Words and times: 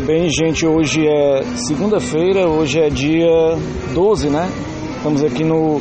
Bem, 0.00 0.28
gente, 0.30 0.66
hoje 0.66 1.06
é 1.06 1.42
segunda-feira, 1.68 2.48
hoje 2.48 2.80
é 2.80 2.88
dia 2.88 3.28
12, 3.94 4.30
né? 4.30 4.50
Estamos 4.96 5.22
aqui 5.22 5.44
no 5.44 5.80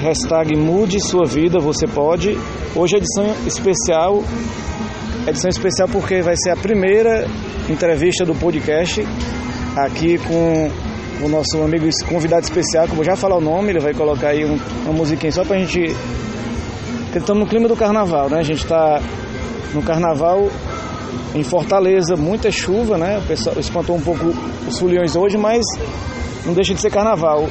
hashtag 0.00 0.56
Mude 0.56 0.98
Sua 0.98 1.24
Vida, 1.24 1.60
Você 1.60 1.86
Pode. 1.86 2.36
Hoje 2.74 2.96
é 2.96 2.98
edição 2.98 3.26
especial, 3.46 4.24
edição 5.24 5.48
especial 5.50 5.88
porque 5.88 6.20
vai 6.20 6.34
ser 6.36 6.50
a 6.50 6.56
primeira 6.56 7.28
entrevista 7.70 8.24
do 8.24 8.34
podcast 8.34 9.06
aqui 9.76 10.18
com 10.18 10.68
o 11.24 11.28
nosso 11.28 11.62
amigo 11.62 11.86
convidado 12.08 12.42
especial, 12.42 12.86
que 12.86 12.92
eu 12.92 12.96
vou 12.96 13.04
já 13.04 13.14
falar 13.14 13.36
o 13.36 13.40
nome, 13.40 13.70
ele 13.70 13.80
vai 13.80 13.94
colocar 13.94 14.30
aí 14.30 14.44
um, 14.44 14.58
uma 14.84 14.92
musiquinha 14.92 15.30
só 15.30 15.44
pra 15.44 15.58
gente. 15.58 15.94
Porque 17.04 17.18
estamos 17.18 17.44
no 17.44 17.48
clima 17.48 17.68
do 17.68 17.76
carnaval, 17.76 18.28
né? 18.28 18.38
A 18.38 18.42
gente 18.42 18.64
está 18.64 19.00
no 19.72 19.82
carnaval 19.82 20.48
em 21.34 21.42
Fortaleza, 21.42 22.16
muita 22.16 22.50
chuva, 22.50 22.96
né? 22.96 23.18
O 23.18 23.22
pessoal 23.26 23.56
espantou 23.58 23.96
um 23.96 24.00
pouco 24.00 24.34
os 24.66 24.78
foliões 24.78 25.14
hoje, 25.16 25.36
mas 25.36 25.64
não 26.44 26.54
deixa 26.54 26.74
de 26.74 26.80
ser 26.80 26.90
carnaval. 26.90 27.48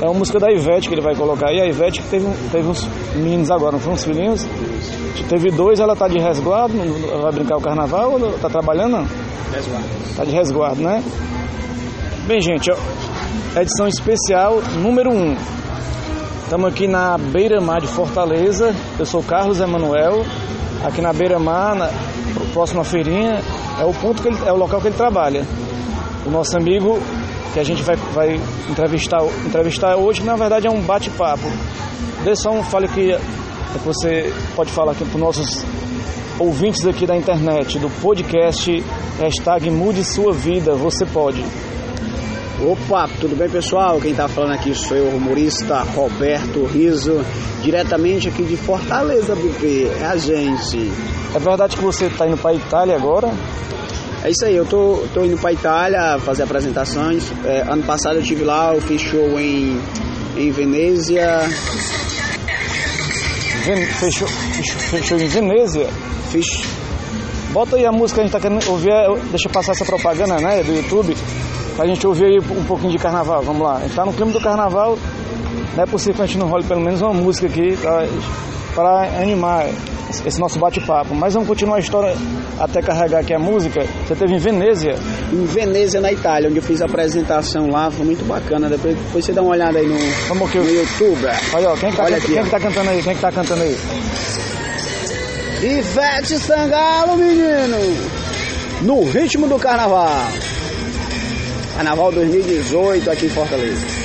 É 0.00 0.04
uma 0.04 0.14
música 0.14 0.38
da 0.38 0.50
Ivete 0.50 0.88
que 0.88 0.94
ele 0.94 1.02
vai 1.02 1.14
colocar 1.14 1.48
aí. 1.48 1.60
A 1.60 1.66
Ivete 1.66 2.00
que 2.00 2.08
teve, 2.08 2.26
teve 2.52 2.68
uns 2.68 2.86
meninos 3.16 3.50
agora, 3.50 3.72
não 3.72 3.80
foram 3.80 3.94
uns 3.94 4.04
filhinhos? 4.04 4.46
Teve 5.28 5.50
dois, 5.50 5.80
ela 5.80 5.94
tá 5.94 6.08
de 6.08 6.18
resguardo, 6.18 6.74
vai 7.20 7.32
brincar 7.32 7.56
o 7.56 7.60
carnaval 7.60 8.12
ou 8.12 8.32
tá 8.38 8.48
trabalhando? 8.48 8.96
Resguardo. 9.52 9.88
Tá 10.16 10.24
de 10.24 10.30
resguardo, 10.30 10.82
né? 10.82 11.02
Bem, 12.26 12.40
gente, 12.40 12.70
ó, 12.70 12.76
edição 13.60 13.88
especial 13.88 14.62
número 14.80 15.10
1. 15.10 15.14
Um. 15.14 15.36
Estamos 16.44 16.72
aqui 16.72 16.86
na 16.86 17.18
Beira-Mar 17.18 17.80
de 17.80 17.88
Fortaleza. 17.88 18.74
Eu 18.98 19.04
sou 19.04 19.22
Carlos 19.22 19.60
Emanuel. 19.60 20.24
Aqui 20.82 21.02
na 21.02 21.12
Beira-Mar, 21.12 21.74
na 21.74 21.90
próxima 22.52 22.84
feirinha, 22.84 23.40
é 23.80 23.84
o 23.84 23.92
ponto 23.92 24.22
que 24.22 24.28
ele, 24.28 24.38
é 24.46 24.52
o 24.52 24.56
local 24.56 24.80
que 24.80 24.88
ele 24.88 24.96
trabalha. 24.96 25.44
O 26.26 26.30
nosso 26.30 26.56
amigo 26.56 26.98
que 27.52 27.60
a 27.60 27.64
gente 27.64 27.82
vai, 27.82 27.96
vai 27.96 28.40
entrevistar, 28.68 29.18
entrevistar 29.46 29.96
hoje, 29.96 30.22
na 30.22 30.36
verdade 30.36 30.66
é 30.66 30.70
um 30.70 30.80
bate-papo. 30.80 31.50
Dê 32.24 32.34
só 32.36 32.50
um 32.50 32.62
fale 32.62 32.88
que, 32.88 33.16
você 33.84 34.32
pode 34.56 34.70
falar 34.72 34.92
aqui 34.92 35.04
para 35.04 35.14
os 35.14 35.20
nossos 35.20 35.64
ouvintes 36.38 36.86
aqui 36.86 37.06
da 37.06 37.16
internet, 37.16 37.78
do 37.78 37.88
podcast 38.00 38.84
hashtag 39.18 39.70
Mude 39.70 40.04
Sua 40.04 40.32
Vida, 40.32 40.74
você 40.74 41.04
pode. 41.06 41.44
Opa, 42.60 43.08
tudo 43.20 43.36
bem 43.36 43.48
pessoal? 43.48 44.00
Quem 44.00 44.10
está 44.10 44.26
falando 44.26 44.54
aqui 44.54 44.74
sou 44.74 44.96
eu, 44.96 45.04
o 45.06 45.16
humorista 45.16 45.80
Roberto 45.94 46.64
Riso, 46.64 47.24
diretamente 47.62 48.28
aqui 48.28 48.42
de 48.42 48.56
Fortaleza, 48.56 49.34
BP, 49.36 49.90
é 50.00 50.04
a 50.04 50.16
gente. 50.16 50.90
É 51.34 51.38
verdade 51.38 51.76
que 51.76 51.82
você 51.82 52.06
está 52.06 52.26
indo 52.26 52.38
para 52.38 52.50
a 52.50 52.54
Itália 52.54 52.96
agora? 52.96 53.30
É 54.24 54.30
isso 54.30 54.44
aí, 54.44 54.56
eu 54.56 54.66
tô, 54.66 55.04
tô 55.14 55.24
indo 55.24 55.38
para 55.38 55.52
Itália 55.52 56.18
fazer 56.18 56.42
apresentações. 56.42 57.30
É, 57.44 57.64
ano 57.68 57.82
passado 57.82 58.16
eu 58.16 58.22
tive 58.22 58.44
lá, 58.44 58.74
eu 58.74 58.80
fiz 58.80 59.00
show 59.00 59.38
em, 59.38 59.80
em 60.36 60.50
Venezia. 60.50 61.40
Ven 63.64 63.86
fechou, 63.86 64.28
fechou 64.28 65.18
em 65.18 65.28
Venezia? 65.28 65.88
Fiz. 66.30 66.46
Bota 67.52 67.76
aí 67.76 67.84
a 67.84 67.92
música, 67.92 68.20
a 68.20 68.24
gente 68.24 68.32
tá 68.32 68.40
querendo 68.40 68.68
ouvir, 68.70 68.90
deixa 69.30 69.48
eu 69.48 69.52
passar 69.52 69.72
essa 69.72 69.84
propaganda, 69.84 70.36
né, 70.36 70.62
do 70.62 70.72
YouTube, 70.72 71.16
pra 71.76 71.86
gente 71.86 72.06
ouvir 72.06 72.24
aí 72.24 72.38
um 72.38 72.64
pouquinho 72.64 72.92
de 72.92 72.98
carnaval, 72.98 73.42
vamos 73.42 73.62
lá. 73.62 73.76
A 73.76 73.80
gente 73.80 73.94
tá 73.94 74.04
no 74.04 74.12
clima 74.12 74.32
do 74.32 74.40
carnaval, 74.40 74.98
não 75.76 75.82
é 75.82 75.86
possível 75.86 76.14
que 76.16 76.22
a 76.22 76.26
gente 76.26 76.38
não 76.38 76.48
role 76.48 76.64
pelo 76.64 76.80
menos 76.80 77.00
uma 77.00 77.14
música 77.14 77.46
aqui 77.46 77.76
pra, 77.76 78.06
pra 78.74 79.22
animar 79.22 79.66
esse 80.24 80.38
nosso 80.40 80.58
bate-papo. 80.58 81.14
Mas 81.14 81.34
vamos 81.34 81.48
continuar 81.48 81.76
a 81.76 81.80
história 81.80 82.14
até 82.58 82.80
carregar 82.80 83.20
aqui 83.20 83.34
a 83.34 83.38
música. 83.38 83.84
Você 84.06 84.14
teve 84.14 84.34
em 84.34 84.38
Venezia? 84.38 84.94
Em 85.32 85.44
Venezia, 85.44 86.00
na 86.00 86.12
Itália, 86.12 86.48
onde 86.48 86.58
eu 86.58 86.62
fiz 86.62 86.80
a 86.82 86.86
apresentação 86.86 87.68
lá, 87.70 87.90
foi 87.90 88.04
muito 88.04 88.24
bacana. 88.24 88.68
Depois, 88.68 88.96
depois 88.96 89.24
você 89.24 89.32
dá 89.32 89.42
uma 89.42 89.52
olhada 89.52 89.78
aí 89.78 89.86
no, 89.86 89.96
vamos 90.28 90.48
aqui. 90.48 90.58
no 90.58 90.70
YouTube. 90.70 91.26
Olha, 91.54 91.70
ó, 91.70 91.76
quem, 91.76 91.90
que 91.90 91.96
tá, 91.96 92.04
Olha 92.04 92.16
aqui, 92.16 92.26
quem 92.28 92.40
ó. 92.40 92.44
que 92.44 92.50
tá 92.50 92.60
cantando 92.60 92.90
aí? 92.90 93.02
Quem 93.02 93.14
que 93.14 93.20
tá 93.20 93.32
cantando 93.32 93.62
aí? 93.62 93.76
Ivete 95.62 96.38
Sangalo, 96.38 97.16
menino! 97.16 97.76
No 98.82 99.04
ritmo 99.10 99.48
do 99.48 99.58
carnaval. 99.58 100.08
Carnaval 101.74 102.12
2018 102.12 103.10
aqui 103.10 103.26
em 103.26 103.30
Fortaleza. 103.30 103.97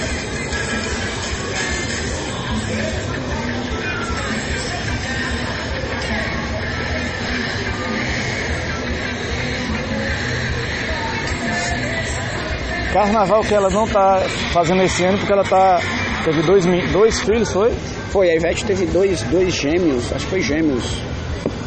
Carnaval 12.93 13.41
que 13.41 13.55
ela 13.55 13.71
não 13.71 13.87
tá 13.87 14.21
fazendo 14.51 14.83
esse 14.83 15.03
ano 15.03 15.17
porque 15.17 15.33
ela 15.33 15.43
tá. 15.43 15.81
Teve 16.23 16.43
dois, 16.43 16.63
dois 16.91 17.19
filhos, 17.21 17.51
foi? 17.51 17.71
Foi, 18.11 18.29
a 18.29 18.35
Ivete 18.35 18.63
teve 18.65 18.85
dois, 18.85 19.23
dois 19.23 19.51
gêmeos, 19.51 20.13
acho 20.13 20.25
que 20.25 20.29
foi 20.29 20.41
gêmeos. 20.41 21.01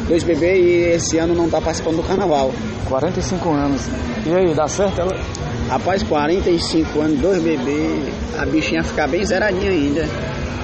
Dois 0.07 0.23
bebês 0.23 0.65
e 0.65 0.95
esse 0.95 1.17
ano 1.17 1.35
não 1.35 1.49
tá 1.49 1.59
participando 1.59 1.97
do 1.97 2.03
carnaval. 2.03 2.53
45 2.87 3.49
anos. 3.49 3.81
E 4.25 4.33
aí, 4.33 4.55
dá 4.55 4.69
certo 4.69 5.01
ela? 5.01 5.19
Rapaz, 5.67 6.01
45 6.03 7.01
anos, 7.01 7.19
dois 7.19 7.43
bebês, 7.43 8.13
a 8.39 8.45
bichinha 8.45 8.81
ficar 8.81 9.09
bem 9.09 9.25
zeradinha 9.25 9.69
ainda. 9.69 10.07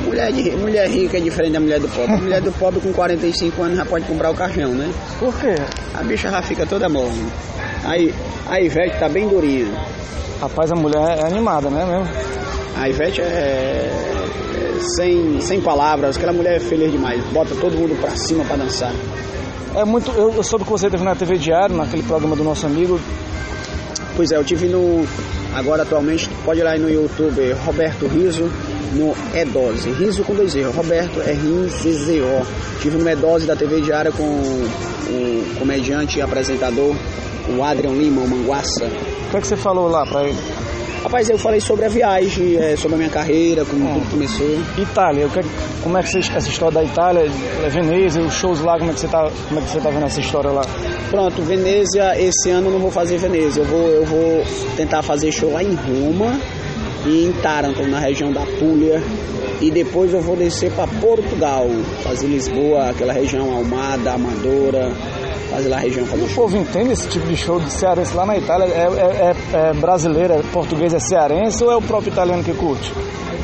Mulher, 0.06 0.32
de, 0.32 0.50
mulher 0.52 0.90
rica 0.90 1.18
é 1.18 1.20
diferente 1.20 1.52
da 1.52 1.60
mulher 1.60 1.82
do 1.82 1.90
pobre. 1.90 2.16
Mulher 2.22 2.42
do 2.42 2.54
pobre 2.54 2.80
com 2.80 2.94
45 2.94 3.64
anos 3.64 3.78
já 3.78 3.86
pode 3.86 4.06
comprar 4.06 4.32
o 4.32 4.34
caixão, 4.34 4.72
né? 4.72 4.90
Por 5.20 5.38
quê? 5.38 5.56
A 5.94 6.04
bicha 6.04 6.30
já 6.30 6.42
fica 6.42 6.66
toda 6.66 6.88
mole. 6.88 7.12
Aí, 7.84 8.14
a 8.48 8.62
Ivete 8.62 8.98
tá 8.98 9.10
bem 9.10 9.28
durinha. 9.28 9.68
Rapaz, 10.44 10.70
a 10.74 10.76
mulher 10.76 11.20
é 11.20 11.26
animada, 11.26 11.70
né 11.70 11.86
mesmo? 11.86 12.06
A 12.76 12.90
Ivete 12.90 13.22
é, 13.22 13.24
é 13.24 14.78
sem, 14.98 15.40
sem 15.40 15.62
palavras, 15.62 16.18
aquela 16.18 16.34
mulher 16.34 16.58
é 16.58 16.60
feliz 16.60 16.92
demais. 16.92 17.24
Bota 17.32 17.56
todo 17.56 17.78
mundo 17.78 17.98
pra 18.02 18.10
cima 18.18 18.44
pra 18.44 18.58
dançar. 18.58 18.94
É 19.74 19.86
muito. 19.86 20.12
Eu, 20.12 20.34
eu 20.34 20.44
soube 20.44 20.66
que 20.66 20.70
você 20.70 20.90
teve 20.90 21.02
na 21.02 21.16
TV 21.16 21.38
Diário, 21.38 21.78
naquele 21.78 22.04
programa 22.04 22.36
do 22.36 22.44
nosso 22.44 22.66
amigo. 22.66 23.00
Pois 24.18 24.34
é, 24.34 24.36
eu 24.36 24.44
tive 24.44 24.68
no. 24.68 25.08
Agora 25.56 25.84
atualmente, 25.84 26.30
pode 26.44 26.60
ir 26.60 26.64
lá 26.64 26.76
no 26.78 26.90
YouTube, 26.90 27.54
Roberto 27.66 28.06
Riso, 28.08 28.52
no 28.96 29.16
E12. 29.34 29.98
Riso 29.98 30.24
com 30.26 30.36
dois 30.36 30.54
erros. 30.58 30.76
Roberto 30.76 31.22
é 31.22 31.32
R-I-Z-Z-O. 31.32 32.46
Tive 32.82 32.98
no 32.98 33.06
E12 33.06 33.46
da 33.46 33.56
TV 33.56 33.80
Diária 33.80 34.12
com 34.12 34.24
o 34.24 35.56
comediante 35.58 36.20
e 36.20 36.22
apresentador, 36.22 36.94
o 37.50 37.64
Adrian 37.64 37.92
Lima, 37.92 38.22
o 38.22 38.28
Manguaça. 38.28 38.86
O 38.86 39.32
que 39.32 39.38
é 39.38 39.42
que 39.42 39.48
você 39.48 39.56
falou 39.58 39.88
lá 39.88 40.06
pra 40.06 40.24
ele? 40.24 40.38
Rapaz, 41.04 41.30
eu 41.30 41.38
falei 41.38 41.60
sobre 41.60 41.84
a 41.86 41.90
viagem, 41.90 42.56
é, 42.56 42.78
sobre 42.78 42.96
a 42.96 42.98
minha 42.98 43.10
carreira, 43.10 43.66
como 43.66 43.84
Hum. 43.86 43.94
tudo 43.96 44.12
começou. 44.12 44.58
Itália, 44.78 45.28
que 45.28 45.40
é- 45.40 45.44
como 45.84 45.98
é 45.98 46.02
que 46.02 46.10
você, 46.10 46.20
essa 46.20 46.48
história 46.48 46.76
da 46.76 46.84
Itália, 46.84 47.30
é 47.64 47.70
Veneza, 47.70 48.22
os 48.22 48.34
shows 48.34 48.62
lá, 48.62 48.78
como 48.78 48.92
é 48.92 48.94
que 48.94 49.02
você 49.02 49.08
tá, 49.10 49.30
como 49.50 49.60
é 49.60 49.64
que 49.64 49.70
você 49.70 49.80
tá 49.82 49.90
vendo 49.90 50.06
essa 50.06 50.22
história 50.22 50.50
lá? 50.52 50.62
Pronto, 51.10 51.42
Venezia, 51.42 52.18
esse 52.18 52.50
ano 52.50 52.68
eu 52.70 52.72
não 52.72 52.80
vou 52.80 52.90
fazer 52.92 53.18
Venezia, 53.18 53.64
eu 53.64 53.68
vou, 53.68 53.88
eu 53.90 54.06
vou 54.06 54.44
tentar 54.78 55.02
fazer 55.04 55.30
show 55.34 55.52
lá 55.52 55.62
em 55.62 55.76
Roma 55.76 56.40
e 57.06 57.26
em 57.26 57.32
Taranto, 57.34 57.86
na 57.86 58.00
região 58.00 58.32
da 58.32 58.46
Puglia. 58.46 59.04
E 59.62 59.70
depois 59.72 60.14
eu 60.14 60.22
vou 60.22 60.36
descer 60.38 60.72
para 60.72 60.88
Portugal, 60.88 61.68
fazer 62.02 62.28
Lisboa, 62.28 62.90
aquela 62.90 63.14
região 63.14 63.52
Almada, 63.52 64.14
Amadora, 64.14 64.92
fazer 65.54 65.70
lá 65.70 65.78
a 65.78 65.80
região 65.80 66.06
fazer 66.06 66.24
O 66.24 66.36
povo 66.36 66.58
entende 66.58 66.94
esse 66.94 67.08
tipo 67.08 67.28
de 67.28 67.38
show 67.38 67.60
de 67.60 67.72
cearense 67.72 68.16
lá 68.16 68.26
na 68.26 68.38
Itália? 68.38 68.66
É, 68.66 68.88
é, 68.88 69.34
é, 69.54 69.70
é 69.70 69.74
brasileiro, 69.74 70.34
é 70.34 70.42
português, 70.52 70.94
é 70.94 71.00
cearense 71.00 71.64
ou 71.64 71.72
é 71.72 71.76
o 71.76 71.82
próprio 71.82 72.12
italiano 72.12 72.44
que 72.44 72.54
curte? 72.54 72.92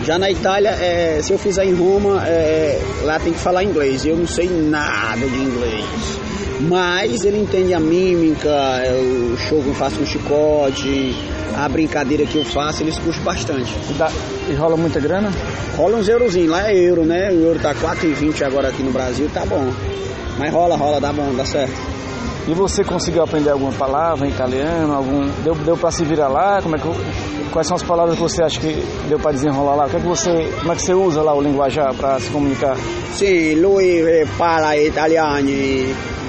Já 0.03 0.17
na 0.17 0.31
Itália, 0.31 0.71
é, 0.71 1.21
se 1.21 1.33
eu 1.33 1.37
fizer 1.37 1.65
em 1.65 1.73
Roma, 1.73 2.25
é, 2.25 2.79
lá 3.03 3.19
tem 3.19 3.33
que 3.33 3.39
falar 3.39 3.63
inglês. 3.63 4.05
Eu 4.05 4.17
não 4.17 4.27
sei 4.27 4.49
nada 4.49 5.27
de 5.27 5.37
inglês. 5.37 6.28
Mas 6.61 7.23
ele 7.23 7.39
entende 7.39 7.73
a 7.73 7.79
mímica, 7.79 8.49
é, 8.49 8.91
o 9.33 9.37
show 9.37 9.61
que 9.61 9.67
eu 9.69 9.73
faço 9.73 9.97
com 9.97 10.05
chicote, 10.05 11.15
a 11.57 11.67
brincadeira 11.69 12.25
que 12.25 12.37
eu 12.37 12.45
faço, 12.45 12.83
eles 12.83 12.97
curtem 12.99 13.23
bastante. 13.23 13.73
E, 13.89 13.93
dá- 13.93 14.11
e 14.49 14.53
rola 14.53 14.75
muita 14.77 14.99
grana? 14.99 15.31
Rola 15.75 15.97
uns 15.97 16.07
eurozinhos, 16.07 16.49
lá 16.49 16.69
é 16.69 16.75
euro, 16.77 17.03
né? 17.03 17.29
O 17.31 17.39
euro 17.45 17.59
tá 17.59 17.73
4,20 17.73 18.43
agora 18.45 18.69
aqui 18.69 18.83
no 18.83 18.91
Brasil, 18.91 19.29
tá 19.33 19.45
bom. 19.45 19.71
Mas 20.37 20.51
rola, 20.51 20.75
rola, 20.75 20.99
dá 20.99 21.11
bom, 21.11 21.33
dá 21.35 21.45
certo. 21.45 21.73
E 22.47 22.53
você 22.53 22.83
conseguiu 22.83 23.21
aprender 23.23 23.49
alguma 23.51 23.71
palavra 23.71 24.25
em 24.25 24.31
italiano? 24.31 24.93
Algum, 24.93 25.27
deu, 25.43 25.53
deu 25.55 25.77
para 25.77 25.91
se 25.91 26.03
virar 26.03 26.29
lá? 26.29 26.59
Como 26.61 26.75
é 26.75 26.79
que, 26.79 26.87
quais 27.51 27.67
são 27.67 27.75
as 27.75 27.83
palavras 27.83 28.15
que 28.15 28.21
você 28.21 28.41
acha 28.43 28.59
que 28.59 28.81
deu 29.07 29.19
para 29.19 29.33
desenrolar 29.33 29.75
lá? 29.75 29.85
O 29.85 29.89
que 29.89 29.97
é 29.97 29.99
que 29.99 30.07
você, 30.07 30.49
como 30.59 30.71
é 30.71 30.75
que 30.75 30.81
você 30.81 30.93
usa 30.93 31.21
lá 31.21 31.33
o 31.35 31.41
linguajar 31.41 31.93
para 31.93 32.19
se 32.19 32.29
comunicar? 32.29 32.75
Sì, 33.13 33.53
lui 33.55 33.99
eh, 34.01 34.25
parla 34.37 34.77
italiano, 34.77 35.49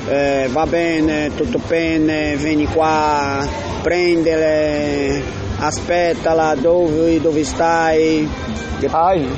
eh, 0.09 0.49
va 0.51 0.67
bene, 0.67 1.31
tutto 1.35 1.61
bene, 1.67 2.37
vieni 2.37 2.67
qua, 2.67 3.47
prendele, 3.83 5.23
aspettala, 5.59 6.55
dove, 6.55 7.21
dove 7.21 7.45
stai? 7.45 8.29
Ai, 8.91 9.29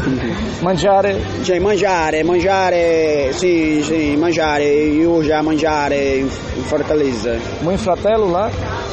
mangiare, 0.60 1.20
Cioè 1.42 1.58
mangiare, 1.58 2.22
mangiare, 2.22 3.32
sì, 3.32 3.82
sì, 3.82 4.16
mangiare, 4.16 4.64
io 4.64 5.22
già 5.22 5.42
mangiare 5.42 6.16
in, 6.16 6.28
Fortaleza. 6.62 7.36
muito 7.60 7.82
fratello 7.82 8.30
lá. 8.30 8.48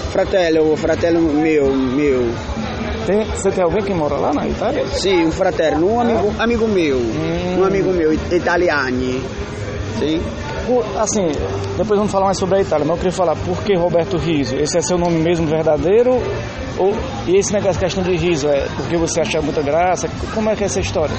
Fratello, 0.10 0.76
fratello 0.76 1.20
meu. 1.22 2.26
Tem, 3.06 3.24
você 3.26 3.52
tem 3.52 3.64
alguém 3.64 3.84
que 3.84 3.94
mora 3.94 4.16
lá 4.18 4.34
na 4.34 4.48
Itália? 4.48 4.86
Sim, 4.88 5.26
um 5.26 5.32
fratello, 5.32 5.88
um 5.88 6.00
amigo, 6.02 6.34
amigo 6.40 6.68
meu, 6.68 6.98
Hum. 6.98 7.60
um 7.60 7.64
amigo 7.64 7.92
meu, 7.92 8.12
italiani. 8.14 9.22
Sim. 10.00 10.22
Assim, 10.98 11.28
depois 11.78 11.98
vamos 11.98 12.12
falar 12.12 12.26
mais 12.26 12.40
sobre 12.40 12.58
a 12.58 12.62
Itália, 12.62 12.86
mas 12.86 12.98
eu 12.98 13.04
queria 13.04 13.12
falar, 13.12 13.36
por 13.36 13.64
que 13.64 13.76
Roberto 13.76 14.18
Riso? 14.18 14.56
Esse 14.56 14.78
é 14.78 14.82
seu 14.82 14.98
nome 14.98 15.20
mesmo 15.22 15.46
verdadeiro? 15.46 16.22
Ou, 16.78 16.94
e 17.28 17.38
esse 17.38 17.54
negócio, 17.54 17.80
questão 17.80 18.04
de 18.04 18.16
riso, 18.16 18.48
é 18.48 18.68
porque 18.76 18.98
você 18.98 19.22
acha 19.22 19.42
muita 19.42 19.62
graça? 19.62 20.10
Como 20.34 20.50
é 20.50 20.56
que 20.56 20.64
é 20.64 20.66
essa 20.66 20.80
história? 20.80 21.16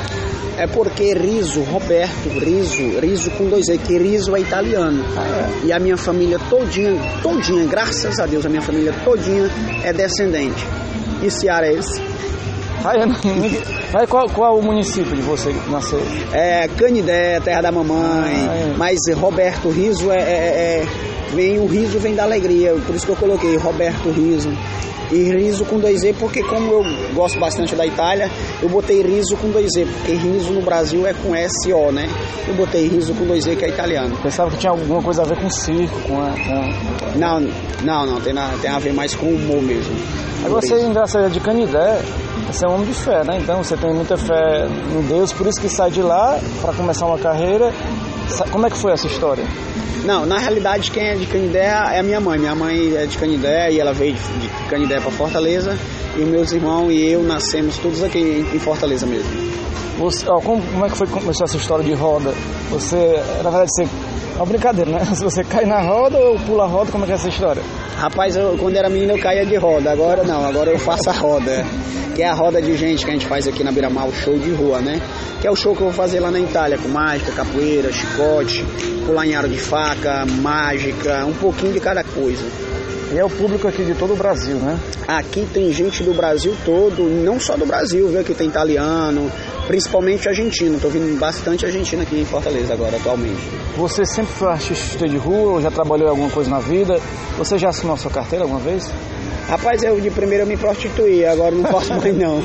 É 0.58 0.66
porque 0.66 1.12
Riso, 1.14 1.62
Roberto, 1.62 2.28
Riso, 2.28 2.98
Riso 2.98 3.30
com 3.32 3.48
dois 3.48 3.68
E, 3.68 3.78
que 3.78 3.98
Riso 3.98 4.34
é 4.34 4.40
italiano. 4.40 5.04
E 5.64 5.72
a 5.72 5.78
minha 5.78 5.96
família 5.96 6.38
todinha, 6.50 6.98
todinha, 7.22 7.66
graças 7.66 8.18
a 8.18 8.26
Deus, 8.26 8.44
a 8.44 8.48
minha 8.48 8.62
família 8.62 8.92
todinha 9.04 9.50
é 9.84 9.92
descendente. 9.92 10.66
E 11.22 11.30
Ceará 11.30 11.66
é 11.66 11.74
esse? 11.74 12.02
Ninguém- 13.24 13.60
mas 13.92 14.08
qual, 14.10 14.28
qual 14.30 14.58
o 14.58 14.62
município 14.62 15.14
de 15.16 15.22
você 15.22 15.52
que 15.52 15.70
nasceu? 15.70 16.00
É 16.32 16.68
Canidé, 16.76 17.40
terra 17.40 17.62
da 17.62 17.72
mamãe. 17.72 18.00
Ah, 18.48 18.54
é. 18.54 18.74
Mas 18.76 18.98
Roberto 19.16 19.68
Riso 19.70 20.10
é, 20.10 20.18
é- 20.18 20.82
é- 20.82 20.86
Vem, 21.34 21.58
o 21.58 21.66
riso 21.66 21.98
vem 21.98 22.14
da 22.14 22.22
alegria, 22.22 22.72
por 22.86 22.94
isso 22.94 23.04
que 23.04 23.10
eu 23.12 23.16
coloquei 23.16 23.56
Roberto 23.56 24.08
Riso. 24.10 24.48
E 25.10 25.24
riso 25.24 25.64
com 25.64 25.78
dois 25.78 26.02
E, 26.04 26.12
porque 26.12 26.42
como 26.44 26.72
eu 26.72 26.84
gosto 27.14 27.38
bastante 27.38 27.74
da 27.76 27.84
Itália, 27.86 28.30
eu 28.62 28.68
botei 28.68 29.02
riso 29.02 29.36
com 29.36 29.50
dois 29.50 29.70
E, 29.76 29.84
porque 29.84 30.12
riso 30.14 30.52
no 30.52 30.62
Brasil 30.62 31.04
é 31.06 31.12
com 31.14 31.34
S-O, 31.34 31.90
né? 31.92 32.08
Eu 32.46 32.54
botei 32.54 32.86
riso 32.88 33.12
com 33.14 33.24
dois 33.24 33.44
E, 33.46 33.54
que 33.56 33.64
é 33.64 33.68
italiano. 33.68 34.16
Pensava 34.22 34.50
que 34.50 34.56
tinha 34.58 34.70
alguma 34.70 35.02
coisa 35.02 35.22
a 35.22 35.24
ver 35.24 35.36
com 35.40 35.50
circo, 35.50 36.00
com 36.08 36.20
a... 36.20 36.30
Com... 36.30 37.18
Não, 37.18 37.40
não, 37.82 38.06
não, 38.06 38.20
tem, 38.20 38.32
na- 38.32 38.52
tem 38.62 38.70
a 38.70 38.78
ver 38.78 38.92
mais 38.94 39.14
com 39.14 39.26
humor 39.26 39.60
mesmo. 39.62 39.94
Agora 40.44 40.60
você 40.62 40.80
engraçado 40.80 41.26
é 41.26 41.28
de 41.28 41.40
Canidé, 41.40 42.00
você 42.46 42.64
é 42.64 42.68
um 42.68 42.74
homem 42.74 42.86
de 42.86 42.94
fé, 42.94 43.24
né? 43.24 43.38
Então 43.40 43.62
você 43.62 43.76
tem 43.76 43.92
muita 43.92 44.16
fé 44.16 44.66
em 44.66 45.02
Deus, 45.02 45.32
por 45.32 45.46
isso 45.46 45.60
que 45.60 45.68
sai 45.68 45.90
de 45.90 46.00
lá 46.00 46.38
para 46.62 46.72
começar 46.72 47.06
uma 47.06 47.18
carreira. 47.18 47.72
Como 48.50 48.66
é 48.66 48.70
que 48.70 48.76
foi 48.76 48.92
essa 48.92 49.06
história? 49.06 49.44
Não, 50.04 50.24
na 50.24 50.38
realidade 50.38 50.90
quem 50.90 51.08
é 51.08 51.14
de 51.16 51.26
Canidé 51.26 51.66
é 51.66 51.98
a 51.98 52.02
minha 52.02 52.20
mãe. 52.20 52.38
Minha 52.38 52.54
mãe 52.54 52.94
é 52.96 53.06
de 53.06 53.18
Canidé 53.18 53.72
e 53.72 53.80
ela 53.80 53.92
veio 53.92 54.14
de, 54.14 54.48
Canidé 54.68 55.00
para 55.00 55.10
Fortaleza. 55.10 55.76
E 56.16 56.20
meus 56.20 56.52
irmãos 56.52 56.90
e 56.92 57.10
eu 57.10 57.22
nascemos 57.22 57.76
todos 57.78 58.02
aqui 58.02 58.18
em, 58.18 58.56
em 58.56 58.58
Fortaleza 58.58 59.04
mesmo. 59.04 59.28
Você, 59.98 60.28
ó, 60.28 60.40
como, 60.40 60.62
como 60.62 60.86
é 60.86 60.88
que 60.88 60.96
foi 60.96 61.06
que 61.06 61.12
começou 61.14 61.44
essa 61.44 61.56
história 61.56 61.84
de 61.84 61.92
roda? 61.94 62.32
Você, 62.70 63.20
na 63.42 63.50
verdade, 63.50 63.70
você, 63.74 63.82
é 63.82 64.36
uma 64.36 64.46
brincadeira, 64.46 64.90
né? 64.90 65.04
Se 65.12 65.24
você 65.24 65.42
cai 65.42 65.64
na 65.64 65.80
roda 65.80 66.18
ou 66.18 66.38
pula 66.40 66.64
a 66.64 66.68
roda, 66.68 66.92
como 66.92 67.04
é 67.04 67.06
que 67.06 67.12
é 67.12 67.16
essa 67.16 67.28
história? 67.28 67.62
Rapaz, 67.96 68.36
eu, 68.36 68.56
quando 68.58 68.76
era 68.76 68.88
menino 68.88 69.12
eu 69.12 69.18
caía 69.18 69.44
de 69.44 69.56
roda, 69.56 69.90
agora 69.90 70.22
não, 70.22 70.44
agora 70.44 70.70
eu 70.70 70.78
faço 70.78 71.10
a 71.10 71.12
roda. 71.12 71.64
Que 72.16 72.22
é 72.22 72.28
a 72.28 72.32
roda 72.32 72.62
de 72.62 72.74
gente 72.78 73.04
que 73.04 73.10
a 73.10 73.12
gente 73.12 73.26
faz 73.26 73.46
aqui 73.46 73.62
na 73.62 73.70
Beira-Mar, 73.70 74.08
o 74.08 74.12
show 74.12 74.38
de 74.38 74.50
rua, 74.50 74.80
né? 74.80 75.02
Que 75.38 75.46
é 75.46 75.50
o 75.50 75.54
show 75.54 75.76
que 75.76 75.82
eu 75.82 75.88
vou 75.88 75.92
fazer 75.92 76.18
lá 76.18 76.30
na 76.30 76.40
Itália, 76.40 76.78
com 76.78 76.88
mágica, 76.88 77.30
capoeira, 77.30 77.92
chicote, 77.92 78.64
pular 79.04 79.26
em 79.26 79.34
aro 79.34 79.46
de 79.46 79.58
faca, 79.58 80.24
mágica, 80.24 81.26
um 81.26 81.34
pouquinho 81.34 81.74
de 81.74 81.80
cada 81.80 82.02
coisa. 82.02 82.42
E 83.12 83.18
é 83.18 83.24
o 83.24 83.28
público 83.28 83.68
aqui 83.68 83.84
de 83.84 83.94
todo 83.94 84.14
o 84.14 84.16
Brasil, 84.16 84.56
né? 84.56 84.80
Aqui 85.06 85.46
tem 85.52 85.70
gente 85.74 86.02
do 86.02 86.14
Brasil 86.14 86.56
todo, 86.64 87.02
não 87.02 87.38
só 87.38 87.54
do 87.54 87.66
Brasil, 87.66 88.08
viu? 88.08 88.18
Aqui 88.18 88.32
tem 88.32 88.48
italiano, 88.48 89.30
principalmente 89.66 90.26
argentino. 90.26 90.80
Tô 90.80 90.88
vindo 90.88 91.20
bastante 91.20 91.66
argentino 91.66 92.00
aqui 92.00 92.18
em 92.18 92.24
Fortaleza 92.24 92.72
agora, 92.72 92.96
atualmente. 92.96 93.42
Você 93.76 94.06
sempre 94.06 94.32
foi 94.32 94.48
artista 94.48 95.06
de 95.06 95.18
rua 95.18 95.52
ou 95.52 95.60
já 95.60 95.70
trabalhou 95.70 96.06
em 96.06 96.10
alguma 96.10 96.30
coisa 96.30 96.48
na 96.48 96.60
vida? 96.60 96.98
Você 97.36 97.58
já 97.58 97.68
assinou 97.68 97.92
a 97.92 97.98
sua 97.98 98.10
carteira 98.10 98.44
alguma 98.44 98.60
vez? 98.60 98.90
Rapaz, 99.48 99.80
eu 99.82 100.00
de 100.00 100.10
primeiro 100.10 100.42
eu 100.42 100.46
me 100.46 100.56
prostituí, 100.56 101.24
agora 101.24 101.54
eu 101.54 101.62
não 101.62 101.70
posso 101.70 101.94
mais 101.94 102.16
não. 102.16 102.42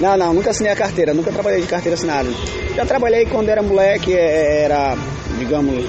Não, 0.00 0.16
não, 0.16 0.34
nunca 0.34 0.50
assinei 0.50 0.70
a 0.70 0.76
carteira, 0.76 1.14
nunca 1.14 1.32
trabalhei 1.32 1.62
de 1.62 1.66
carteira 1.66 1.94
assinada. 1.94 2.28
Já 2.74 2.84
trabalhei 2.84 3.24
quando 3.24 3.48
era 3.48 3.62
moleque, 3.62 4.12
é, 4.12 4.64
era, 4.64 4.94
digamos, 5.38 5.82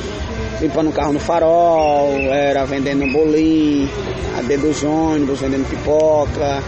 limpando 0.61 0.89
o 0.89 0.93
carro 0.93 1.11
no 1.11 1.19
farol, 1.19 2.11
era 2.31 2.63
vendendo 2.65 3.11
bolim, 3.11 3.89
a 4.37 4.41
dedo 4.41 4.67
dos 4.67 4.83
ônibus, 4.83 5.41
vendendo 5.41 5.69
pipoca, 5.69 6.63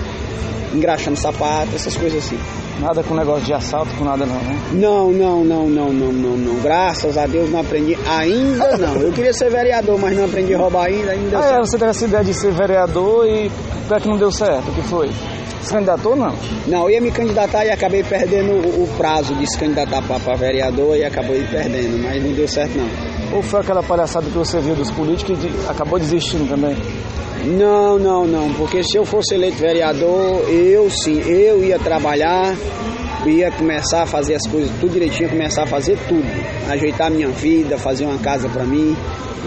engraxando 0.73 1.17
sapato, 1.17 1.75
essas 1.75 1.95
coisas 1.95 2.23
assim. 2.23 2.37
Nada 2.79 3.03
com 3.03 3.13
negócio 3.13 3.43
de 3.43 3.53
assalto, 3.53 3.93
com 3.97 4.05
nada 4.05 4.25
não, 4.25 4.35
né? 4.35 4.55
Não, 4.71 5.11
não, 5.11 5.43
não, 5.43 5.69
não, 5.69 5.91
não, 5.91 6.13
não, 6.13 6.37
não. 6.37 6.55
Graças 6.61 7.17
a 7.17 7.25
Deus 7.27 7.49
não 7.49 7.59
aprendi 7.59 7.97
ainda 8.07 8.77
não. 8.77 8.95
Eu 9.01 9.11
queria 9.11 9.33
ser 9.33 9.49
vereador, 9.51 9.99
mas 9.99 10.15
não 10.15 10.25
aprendi 10.25 10.53
a 10.55 10.57
roubar 10.57 10.85
ainda, 10.85 11.11
ainda 11.11 11.39
Ah, 11.39 11.55
é, 11.55 11.57
você 11.59 11.77
teve 11.77 11.91
essa 11.91 12.05
ideia 12.05 12.23
de 12.23 12.33
ser 12.33 12.51
vereador 12.51 13.25
e 13.27 13.51
até 13.85 13.99
que 13.99 14.07
não 14.07 14.17
deu 14.17 14.31
certo, 14.31 14.69
o 14.69 14.73
que 14.73 14.81
foi? 14.83 15.09
Se 15.61 15.73
candidatou 15.73 16.15
não? 16.15 16.33
Não, 16.67 16.83
eu 16.83 16.91
ia 16.91 17.01
me 17.01 17.11
candidatar 17.11 17.65
e 17.65 17.69
acabei 17.69 18.01
perdendo 18.01 18.53
o, 18.53 18.83
o 18.83 18.87
prazo 18.95 19.35
de 19.35 19.45
se 19.45 19.57
candidatar 19.59 20.01
para 20.01 20.35
vereador 20.35 20.95
e 20.95 21.03
acabei 21.03 21.43
perdendo, 21.51 22.01
mas 22.01 22.23
não 22.23 22.31
deu 22.31 22.47
certo 22.47 22.77
não. 22.77 23.35
Ou 23.35 23.43
foi 23.43 23.59
aquela 23.59 23.83
palhaçada 23.83 24.25
que 24.27 24.37
você 24.37 24.57
viu 24.59 24.73
dos 24.73 24.89
políticos 24.91 25.37
e 25.43 25.47
de- 25.47 25.67
acabou 25.69 25.99
desistindo 25.99 26.47
também? 26.49 26.77
Não, 27.45 27.97
não, 27.97 28.27
não, 28.27 28.53
porque 28.53 28.83
se 28.83 28.97
eu 28.97 29.05
fosse 29.05 29.33
eleito 29.33 29.57
vereador, 29.57 30.41
eu 30.49 30.89
sim, 30.89 31.19
eu 31.21 31.63
ia 31.63 31.79
trabalhar, 31.79 32.53
ia 33.25 33.49
começar 33.51 34.03
a 34.03 34.05
fazer 34.05 34.35
as 34.35 34.45
coisas 34.47 34.69
tudo 34.79 34.91
direitinho, 34.93 35.29
começar 35.29 35.63
a 35.63 35.67
fazer 35.67 35.97
tudo, 36.07 36.25
ajeitar 36.69 37.07
a 37.07 37.09
minha 37.09 37.29
vida, 37.29 37.77
fazer 37.77 38.05
uma 38.05 38.17
casa 38.19 38.47
para 38.49 38.65
mim, 38.65 38.95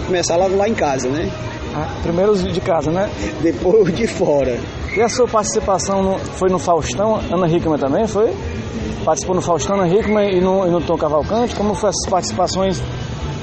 começar 0.07 0.35
logo 0.37 0.55
lá 0.57 0.67
em 0.67 0.73
casa, 0.73 1.07
né? 1.07 1.29
Ah, 1.75 1.87
primeiro 2.03 2.35
de 2.35 2.61
casa, 2.61 2.91
né? 2.91 3.09
Depois 3.41 3.95
de 3.95 4.05
fora. 4.07 4.59
E 4.95 5.01
a 5.01 5.09
sua 5.09 5.27
participação 5.27 6.03
no- 6.03 6.19
foi 6.19 6.49
no 6.49 6.59
Faustão, 6.59 7.19
Ana 7.31 7.47
Hickman 7.47 7.79
também, 7.79 8.05
foi? 8.07 8.31
Participou 9.05 9.35
no 9.35 9.41
Faustão, 9.41 9.75
Ana 9.79 9.87
Hickman 9.87 10.37
e 10.37 10.41
no, 10.41 10.67
e 10.67 10.69
no 10.69 10.81
Tom 10.81 10.97
Cavalcante? 10.97 11.55
Como 11.55 11.73
foram 11.73 11.89
essas 11.91 12.09
participações 12.09 12.81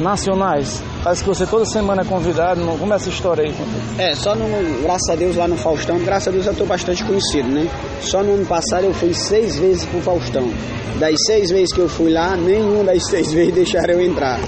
nacionais? 0.01 0.83
Parece 1.03 1.23
que 1.23 1.29
você 1.29 1.47
toda 1.47 1.65
semana 1.65 2.03
é 2.03 2.05
convidado, 2.05 2.61
como 2.79 2.93
é 2.93 2.97
essa 2.97 3.09
história 3.09 3.45
aí? 3.45 3.55
É, 3.99 4.15
só 4.15 4.35
no, 4.35 4.47
graças 4.83 5.09
a 5.09 5.17
Deus 5.17 5.35
lá 5.35 5.49
no 5.49 5.57
Faustão, 5.57 5.99
graças 6.01 6.29
a 6.29 6.31
Deus 6.31 6.47
eu 6.47 6.55
tô 6.55 6.67
bastante 6.67 7.03
conhecido, 7.05 7.49
né? 7.49 7.67
Só 8.03 8.23
no 8.23 8.35
ano 8.35 8.45
passado 8.45 8.85
eu 8.85 8.93
fui 8.93 9.15
seis 9.15 9.59
vezes 9.59 9.87
pro 9.87 10.01
Faustão. 10.01 10.51
Das 10.99 11.15
seis 11.27 11.51
vezes 11.51 11.73
que 11.73 11.81
eu 11.81 11.89
fui 11.89 12.13
lá, 12.13 12.37
nenhuma 12.37 12.85
das 12.85 13.07
seis 13.07 13.33
vezes 13.33 13.55
deixaram 13.55 13.95
eu 13.95 14.03
entrar. 14.03 14.39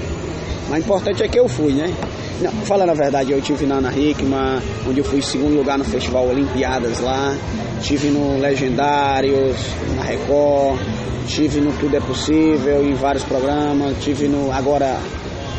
Mas 0.68 0.80
o 0.80 0.84
importante 0.84 1.22
é 1.22 1.28
que 1.28 1.38
eu 1.38 1.48
fui, 1.48 1.72
né? 1.72 1.90
Não, 2.42 2.50
falando 2.66 2.90
a 2.90 2.94
verdade, 2.94 3.32
eu 3.32 3.40
tive 3.40 3.64
na 3.64 3.76
Ana 3.76 3.90
Hickman, 3.90 4.60
onde 4.86 5.00
eu 5.00 5.04
fui 5.04 5.20
em 5.20 5.22
segundo 5.22 5.56
lugar 5.56 5.78
no 5.78 5.84
Festival 5.84 6.26
Olimpiadas 6.28 7.00
lá, 7.00 7.34
tive 7.80 8.08
no 8.08 8.38
Legendários, 8.38 9.56
na 9.96 10.02
Record, 10.02 10.78
tive 11.26 11.60
no 11.60 11.72
Tudo 11.78 11.96
é 11.96 12.00
Possível, 12.00 12.84
em 12.84 12.94
vários 12.94 13.24
programas, 13.24 13.96
tive 14.02 14.28
no 14.28 14.52
agora 14.52 14.98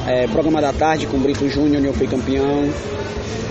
é, 0.07 0.27
programa 0.27 0.61
da 0.61 0.73
tarde 0.73 1.07
com 1.07 1.17
o 1.17 1.19
Brito 1.19 1.47
Júnior, 1.49 1.77
onde 1.77 1.87
eu 1.87 1.93
fui 1.93 2.07
campeão. 2.07 2.69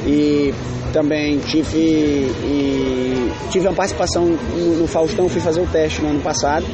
E 0.07 0.53
também 0.93 1.39
tive, 1.39 1.79
e 1.79 3.33
tive 3.51 3.67
uma 3.67 3.75
participação 3.75 4.27
no, 4.27 4.77
no 4.77 4.87
Faustão, 4.87 5.29
fui 5.29 5.41
fazer 5.41 5.61
o 5.61 5.67
teste 5.67 6.03
no 6.03 6.11
ano 6.11 6.21
passado. 6.21 6.67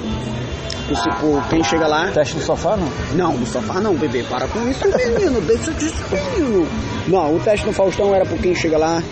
Por, 1.21 1.49
quem 1.49 1.63
chega 1.63 1.87
lá. 1.87 2.11
Teste 2.11 2.37
do 2.37 2.41
sofá, 2.41 2.77
não? 2.77 2.89
Não, 3.15 3.37
do 3.37 3.45
sofá 3.45 3.79
não, 3.79 3.95
bebê, 3.95 4.23
para 4.25 4.49
com 4.49 4.67
isso, 4.69 4.85
menino, 4.87 5.41
deixa 5.43 5.71
disso, 5.73 6.03
menino. 6.11 6.67
Não, 7.07 7.37
o 7.37 7.41
teste 7.41 7.67
no 7.67 7.73
Faustão 7.73 8.15
era 8.15 8.25
por 8.25 8.39
quem 8.39 8.55
chega 8.55 8.79
lá, 8.79 9.03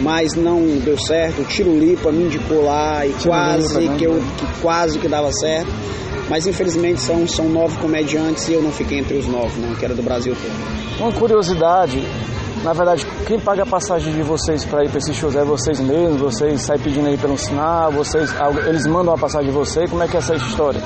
mas 0.00 0.34
não 0.34 0.62
deu 0.78 0.96
certo. 0.98 1.42
O 1.42 1.44
Tiro 1.44 1.78
Lipa 1.78 2.10
me 2.10 2.24
indicou 2.24 2.64
lá 2.64 3.06
e 3.06 3.12
Tiro 3.12 3.30
quase 3.30 3.78
Lipa, 3.78 3.92
né? 3.92 3.98
que 3.98 4.04
eu 4.06 4.14
que 4.14 4.60
quase 4.62 4.98
que 4.98 5.06
dava 5.06 5.30
certo. 5.32 5.70
Mas 6.28 6.46
infelizmente 6.46 7.00
são, 7.00 7.26
são 7.26 7.48
nove 7.48 7.76
comediantes 7.78 8.48
e 8.48 8.52
eu 8.52 8.62
não 8.62 8.70
fiquei 8.70 8.98
entre 8.98 9.16
os 9.16 9.26
nove, 9.26 9.60
não, 9.60 9.74
que 9.74 9.84
era 9.84 9.94
do 9.94 10.02
Brasil 10.02 10.34
todo. 10.34 11.00
Uma 11.00 11.12
curiosidade, 11.12 12.02
na 12.62 12.72
verdade, 12.72 13.06
quem 13.26 13.38
paga 13.38 13.62
a 13.62 13.66
passagem 13.66 14.12
de 14.12 14.22
vocês 14.22 14.64
para 14.64 14.84
ir 14.84 14.90
para 14.90 14.98
esses 14.98 15.16
shows 15.16 15.36
é 15.36 15.44
vocês 15.44 15.80
mesmos? 15.80 16.20
Vocês 16.20 16.60
saem 16.62 16.80
pedindo 16.80 17.08
aí 17.08 17.16
pelo 17.16 17.38
sinal? 17.38 17.92
Vocês, 17.92 18.30
eles 18.66 18.86
mandam 18.86 19.14
a 19.14 19.18
passagem 19.18 19.48
de 19.48 19.54
você? 19.56 19.86
Como 19.86 20.02
é 20.02 20.08
que 20.08 20.16
é 20.16 20.18
essa 20.18 20.34
história? 20.34 20.82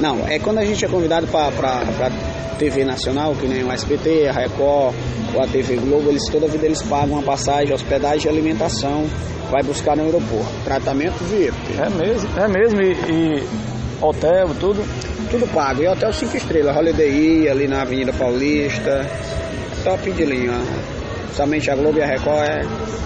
Não, 0.00 0.26
é 0.26 0.38
quando 0.38 0.58
a 0.58 0.64
gente 0.64 0.84
é 0.84 0.88
convidado 0.88 1.26
para 1.26 2.10
TV 2.58 2.84
nacional, 2.84 3.34
que 3.34 3.46
nem 3.46 3.64
o 3.64 3.72
SBT, 3.72 4.28
a 4.28 4.32
Record 4.32 4.94
ou 5.34 5.42
a 5.42 5.46
TV 5.46 5.76
Globo, 5.76 6.10
eles 6.10 6.28
toda 6.28 6.46
vida 6.46 6.66
eles 6.66 6.82
pagam 6.82 7.18
a 7.18 7.22
passagem, 7.22 7.74
hospedagem 7.74 8.26
e 8.26 8.28
alimentação, 8.28 9.06
vai 9.50 9.62
buscar 9.62 9.96
no 9.96 10.02
aeroporto. 10.04 10.50
Tratamento 10.64 11.24
VIP. 11.24 11.54
É 11.78 11.88
mesmo, 11.88 12.28
é 12.38 12.48
mesmo, 12.48 12.82
e, 12.82 12.92
e 12.92 13.79
hotel, 14.00 14.48
tudo? 14.58 14.84
Tudo 15.30 15.46
pago. 15.52 15.82
E 15.82 15.88
hotel 15.88 16.12
5 16.12 16.36
estrelas, 16.36 16.76
Holiday 16.76 17.10
Inn, 17.10 17.48
ali 17.48 17.68
na 17.68 17.82
Avenida 17.82 18.12
Paulista. 18.12 19.06
Top 19.84 20.10
de 20.10 20.24
linha. 20.24 20.60
somente 21.32 21.70
a 21.70 21.74
Globo 21.74 21.98
e 21.98 22.02
a 22.02 22.06
Record 22.06 22.38
é 22.38 22.60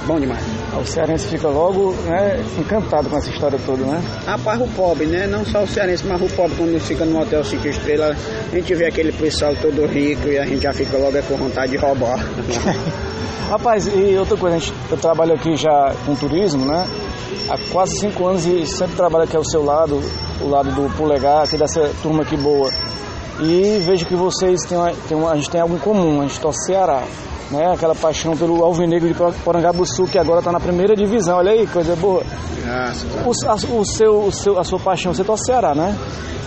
bom 0.06 0.18
demais. 0.18 0.42
O 0.80 0.84
cearense 0.84 1.28
fica 1.28 1.48
logo 1.48 1.92
né, 1.92 2.42
encantado 2.58 3.08
com 3.08 3.16
essa 3.16 3.30
história 3.30 3.58
toda, 3.64 3.84
né? 3.84 4.02
Rapaz, 4.26 4.60
o 4.60 4.66
pobre, 4.68 5.06
né? 5.06 5.26
Não 5.26 5.44
só 5.44 5.62
o 5.62 5.68
cearense, 5.68 6.04
mas 6.06 6.20
o 6.20 6.26
pobre 6.34 6.56
quando 6.56 6.80
fica 6.80 7.04
num 7.04 7.20
hotel 7.20 7.44
cinco 7.44 7.68
estrelas, 7.68 8.16
a 8.52 8.56
gente 8.56 8.74
vê 8.74 8.86
aquele 8.86 9.12
pessoal 9.12 9.54
todo 9.54 9.86
rico 9.86 10.28
e 10.28 10.38
a 10.38 10.44
gente 10.44 10.62
já 10.62 10.72
fica 10.72 10.96
logo 10.96 11.22
com 11.22 11.36
vontade 11.36 11.72
de 11.72 11.78
roubar. 11.78 12.18
Rapaz, 13.48 13.86
e 13.86 14.16
outra 14.16 14.36
coisa, 14.36 14.56
a 14.56 14.58
gente, 14.58 14.72
eu 14.90 14.96
trabalho 14.96 15.34
aqui 15.34 15.54
já 15.54 15.94
com 16.04 16.14
turismo, 16.16 16.64
né? 16.64 16.86
Há 17.48 17.56
quase 17.72 17.92
cinco 18.00 18.26
anos 18.26 18.46
e 18.46 18.66
sempre 18.66 18.96
trabalho 18.96 19.24
aqui 19.24 19.36
ao 19.36 19.44
seu 19.44 19.64
lado, 19.64 20.00
o 20.40 20.48
lado 20.48 20.70
do 20.70 20.96
polegar, 20.96 21.42
aqui 21.42 21.56
dessa 21.56 21.90
turma 22.02 22.22
aqui 22.22 22.36
boa. 22.36 22.70
E 23.40 23.78
vejo 23.80 24.06
que 24.06 24.14
vocês 24.14 24.60
têm, 24.68 24.78
têm 25.08 25.26
a 25.26 25.34
gente 25.34 25.50
tem 25.50 25.60
algo 25.60 25.74
em 25.74 25.78
comum, 25.78 26.20
a 26.20 26.26
gente 26.26 26.40
torce 26.40 26.66
Ceará. 26.66 27.02
Né? 27.54 27.72
Aquela 27.72 27.94
paixão 27.94 28.36
pelo 28.36 28.64
Alvinegro 28.64 29.06
de 29.08 29.14
Porangabuçu, 29.44 30.04
que 30.04 30.18
agora 30.18 30.40
está 30.40 30.50
na 30.50 30.58
primeira 30.58 30.96
divisão, 30.96 31.38
olha 31.38 31.52
aí, 31.52 31.66
coisa 31.66 31.94
boa. 31.94 32.22
O, 33.24 33.30
a, 33.48 33.54
o 33.54 33.84
seu, 33.84 34.24
o 34.24 34.32
seu, 34.32 34.58
a 34.58 34.64
sua 34.64 34.78
paixão, 34.80 35.14
você 35.14 35.22
torce 35.22 35.44
Ceará, 35.46 35.74
né? 35.74 35.96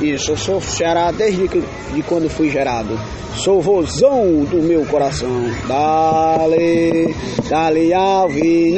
Isso, 0.01 0.31
eu 0.31 0.37
sou 0.37 0.61
Ceará 0.61 1.11
desde 1.11 1.47
que, 1.47 1.63
de 1.93 2.03
quando 2.03 2.29
fui 2.29 2.49
gerado. 2.49 2.99
Sou 3.35 3.61
vozão 3.61 4.43
do 4.45 4.61
meu 4.61 4.85
coração. 4.85 5.29
Dale, 5.67 7.15
dale 7.49 7.93
alvinegro. 7.93 8.73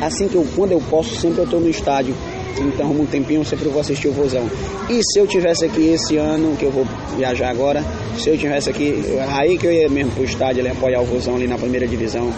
Assim 0.00 0.26
que 0.28 0.36
eu, 0.36 0.46
quando 0.56 0.72
eu 0.72 0.80
posso, 0.88 1.14
sempre 1.16 1.40
eu 1.40 1.44
estou 1.44 1.60
no 1.60 1.68
estádio 1.68 2.14
então 2.60 2.90
um 2.90 3.06
tempinho, 3.06 3.44
sempre 3.44 3.68
vou 3.68 3.80
assistir 3.80 4.08
o 4.08 4.12
Vozão. 4.12 4.48
E 4.88 5.00
se 5.02 5.18
eu 5.18 5.26
tivesse 5.26 5.64
aqui 5.64 5.88
esse 5.88 6.16
ano, 6.16 6.56
que 6.56 6.64
eu 6.64 6.70
vou 6.70 6.86
viajar 7.16 7.50
agora, 7.50 7.84
se 8.16 8.30
eu 8.30 8.38
tivesse 8.38 8.70
aqui, 8.70 8.94
aí 9.28 9.58
que 9.58 9.66
eu 9.66 9.72
ia 9.72 9.88
mesmo 9.88 10.12
pro 10.12 10.24
estádio 10.24 10.60
ali 10.60 10.70
apoiar 10.70 11.00
o 11.00 11.04
Vozão 11.04 11.36
ali 11.36 11.46
na 11.46 11.58
primeira 11.58 11.86
divisão. 11.86 12.32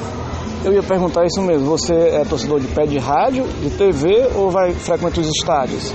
Eu 0.65 0.75
ia 0.75 0.83
perguntar 0.83 1.25
isso 1.25 1.41
mesmo, 1.41 1.67
você 1.67 1.95
é 1.95 2.25
torcedor 2.25 2.61
de 2.61 2.67
pé 2.69 2.85
de 2.85 2.99
rádio, 2.99 3.47
de 3.63 3.71
TV 3.71 4.29
ou 4.35 4.51
vai 4.51 4.73
frequentar 4.73 5.21
os 5.21 5.29
estádios? 5.29 5.93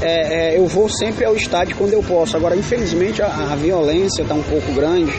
É, 0.00 0.54
é, 0.54 0.58
eu 0.58 0.66
vou 0.66 0.88
sempre 0.88 1.24
ao 1.24 1.34
estádio 1.34 1.76
quando 1.76 1.92
eu 1.92 2.02
posso. 2.02 2.36
Agora, 2.36 2.56
infelizmente, 2.56 3.22
a, 3.22 3.26
a 3.26 3.56
violência 3.56 4.22
está 4.22 4.34
um 4.34 4.42
pouco 4.42 4.72
grande. 4.72 5.12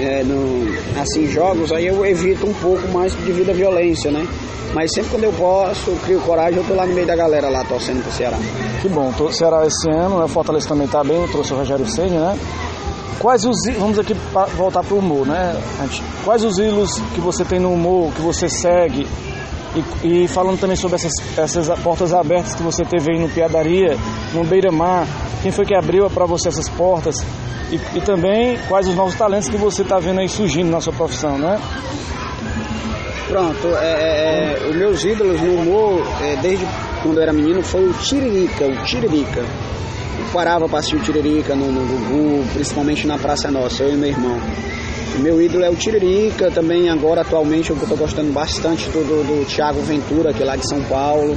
É, 0.00 0.24
no, 0.24 0.66
assim, 1.00 1.26
jogos, 1.28 1.70
aí 1.72 1.86
eu 1.86 2.04
evito 2.04 2.46
um 2.46 2.54
pouco 2.54 2.88
mais 2.88 3.14
devido 3.14 3.50
à 3.50 3.52
violência, 3.52 4.10
né? 4.10 4.26
Mas 4.74 4.92
sempre 4.92 5.12
quando 5.12 5.24
eu 5.24 5.32
posso, 5.32 5.92
crio 6.04 6.20
coragem, 6.20 6.58
eu 6.58 6.64
tô 6.64 6.74
lá 6.74 6.84
no 6.84 6.92
meio 6.92 7.06
da 7.06 7.14
galera 7.14 7.48
lá, 7.48 7.64
torcendo 7.64 8.02
pro 8.02 8.10
Ceará. 8.10 8.36
Que 8.82 8.88
bom, 8.88 9.12
o 9.20 9.32
Ceará 9.32 9.64
esse 9.64 9.88
ano, 9.88 10.18
né? 10.18 10.26
Fortaleza 10.26 10.68
também 10.68 10.88
tá 10.88 11.04
bem, 11.04 11.16
eu 11.16 11.28
trouxe 11.28 11.52
o 11.52 11.56
Rogério 11.56 11.86
Senna, 11.86 12.32
né? 12.32 12.38
Quais 13.20 13.44
os 13.44 13.56
vamos 13.78 13.98
aqui 13.98 14.14
voltar 14.56 14.82
pro 14.82 14.98
humor, 14.98 15.26
né? 15.26 15.56
Quais 16.24 16.44
os 16.44 16.58
ídolos 16.58 16.90
que 17.14 17.20
você 17.20 17.44
tem 17.44 17.60
no 17.60 17.72
humor, 17.72 18.12
que 18.12 18.20
você 18.20 18.48
segue? 18.48 19.06
E, 20.02 20.24
e 20.24 20.28
falando 20.28 20.58
também 20.58 20.76
sobre 20.76 20.96
essas, 20.96 21.12
essas 21.38 21.78
portas 21.80 22.12
abertas 22.12 22.54
que 22.54 22.62
você 22.62 22.84
teve 22.84 23.12
aí 23.12 23.18
no 23.18 23.28
Piadaria, 23.28 23.96
no 24.32 24.44
Beira 24.44 24.70
Mar, 24.70 25.06
quem 25.44 25.52
foi 25.52 25.66
que 25.66 25.74
abriu 25.74 26.08
para 26.08 26.24
você 26.24 26.48
essas 26.48 26.70
portas? 26.70 27.16
E, 27.70 27.98
e, 27.98 28.00
também 28.00 28.58
quais 28.66 28.88
os 28.88 28.94
novos 28.94 29.14
talentos 29.14 29.46
que 29.46 29.58
você 29.58 29.82
está 29.82 29.98
vendo 29.98 30.20
aí 30.20 30.28
surgindo 30.28 30.70
na 30.70 30.80
sua 30.80 30.92
profissão, 30.94 31.36
né? 31.36 31.60
Pronto, 33.28 33.68
é, 33.76 33.92
é, 33.92 34.64
é, 34.64 34.68
os 34.70 34.74
meus 34.74 35.04
ídolos 35.04 35.38
no 35.42 35.56
humor, 35.56 36.02
é, 36.22 36.36
desde 36.36 36.66
quando 37.02 37.18
eu 37.18 37.22
era 37.24 37.32
menino, 37.34 37.62
foi 37.62 37.84
o 37.84 37.92
Tiririca, 37.92 38.66
o 38.66 38.84
Tiririca. 38.84 39.40
Eu 39.40 40.24
parava 40.32 40.66
para 40.66 40.78
assistir 40.78 40.96
o 40.96 41.00
Tiririca 41.00 41.54
no, 41.54 41.70
no 41.70 41.86
Gugu, 41.86 42.44
principalmente 42.54 43.06
na 43.06 43.18
Praça 43.18 43.50
Nossa, 43.50 43.82
eu 43.82 43.92
e 43.92 43.96
meu 43.98 44.08
irmão. 44.08 44.40
Meu 45.20 45.40
ídolo 45.40 45.64
é 45.64 45.70
o 45.70 45.76
Tiririca, 45.76 46.50
também 46.50 46.88
agora 46.88 47.20
atualmente 47.20 47.70
eu 47.70 47.76
estou 47.76 47.96
gostando 47.96 48.32
bastante 48.32 48.88
do, 48.90 49.04
do, 49.04 49.22
do 49.22 49.46
Thiago 49.46 49.80
Ventura, 49.82 50.32
que 50.32 50.42
é 50.42 50.46
lá 50.46 50.56
de 50.56 50.68
São 50.68 50.82
Paulo 50.82 51.36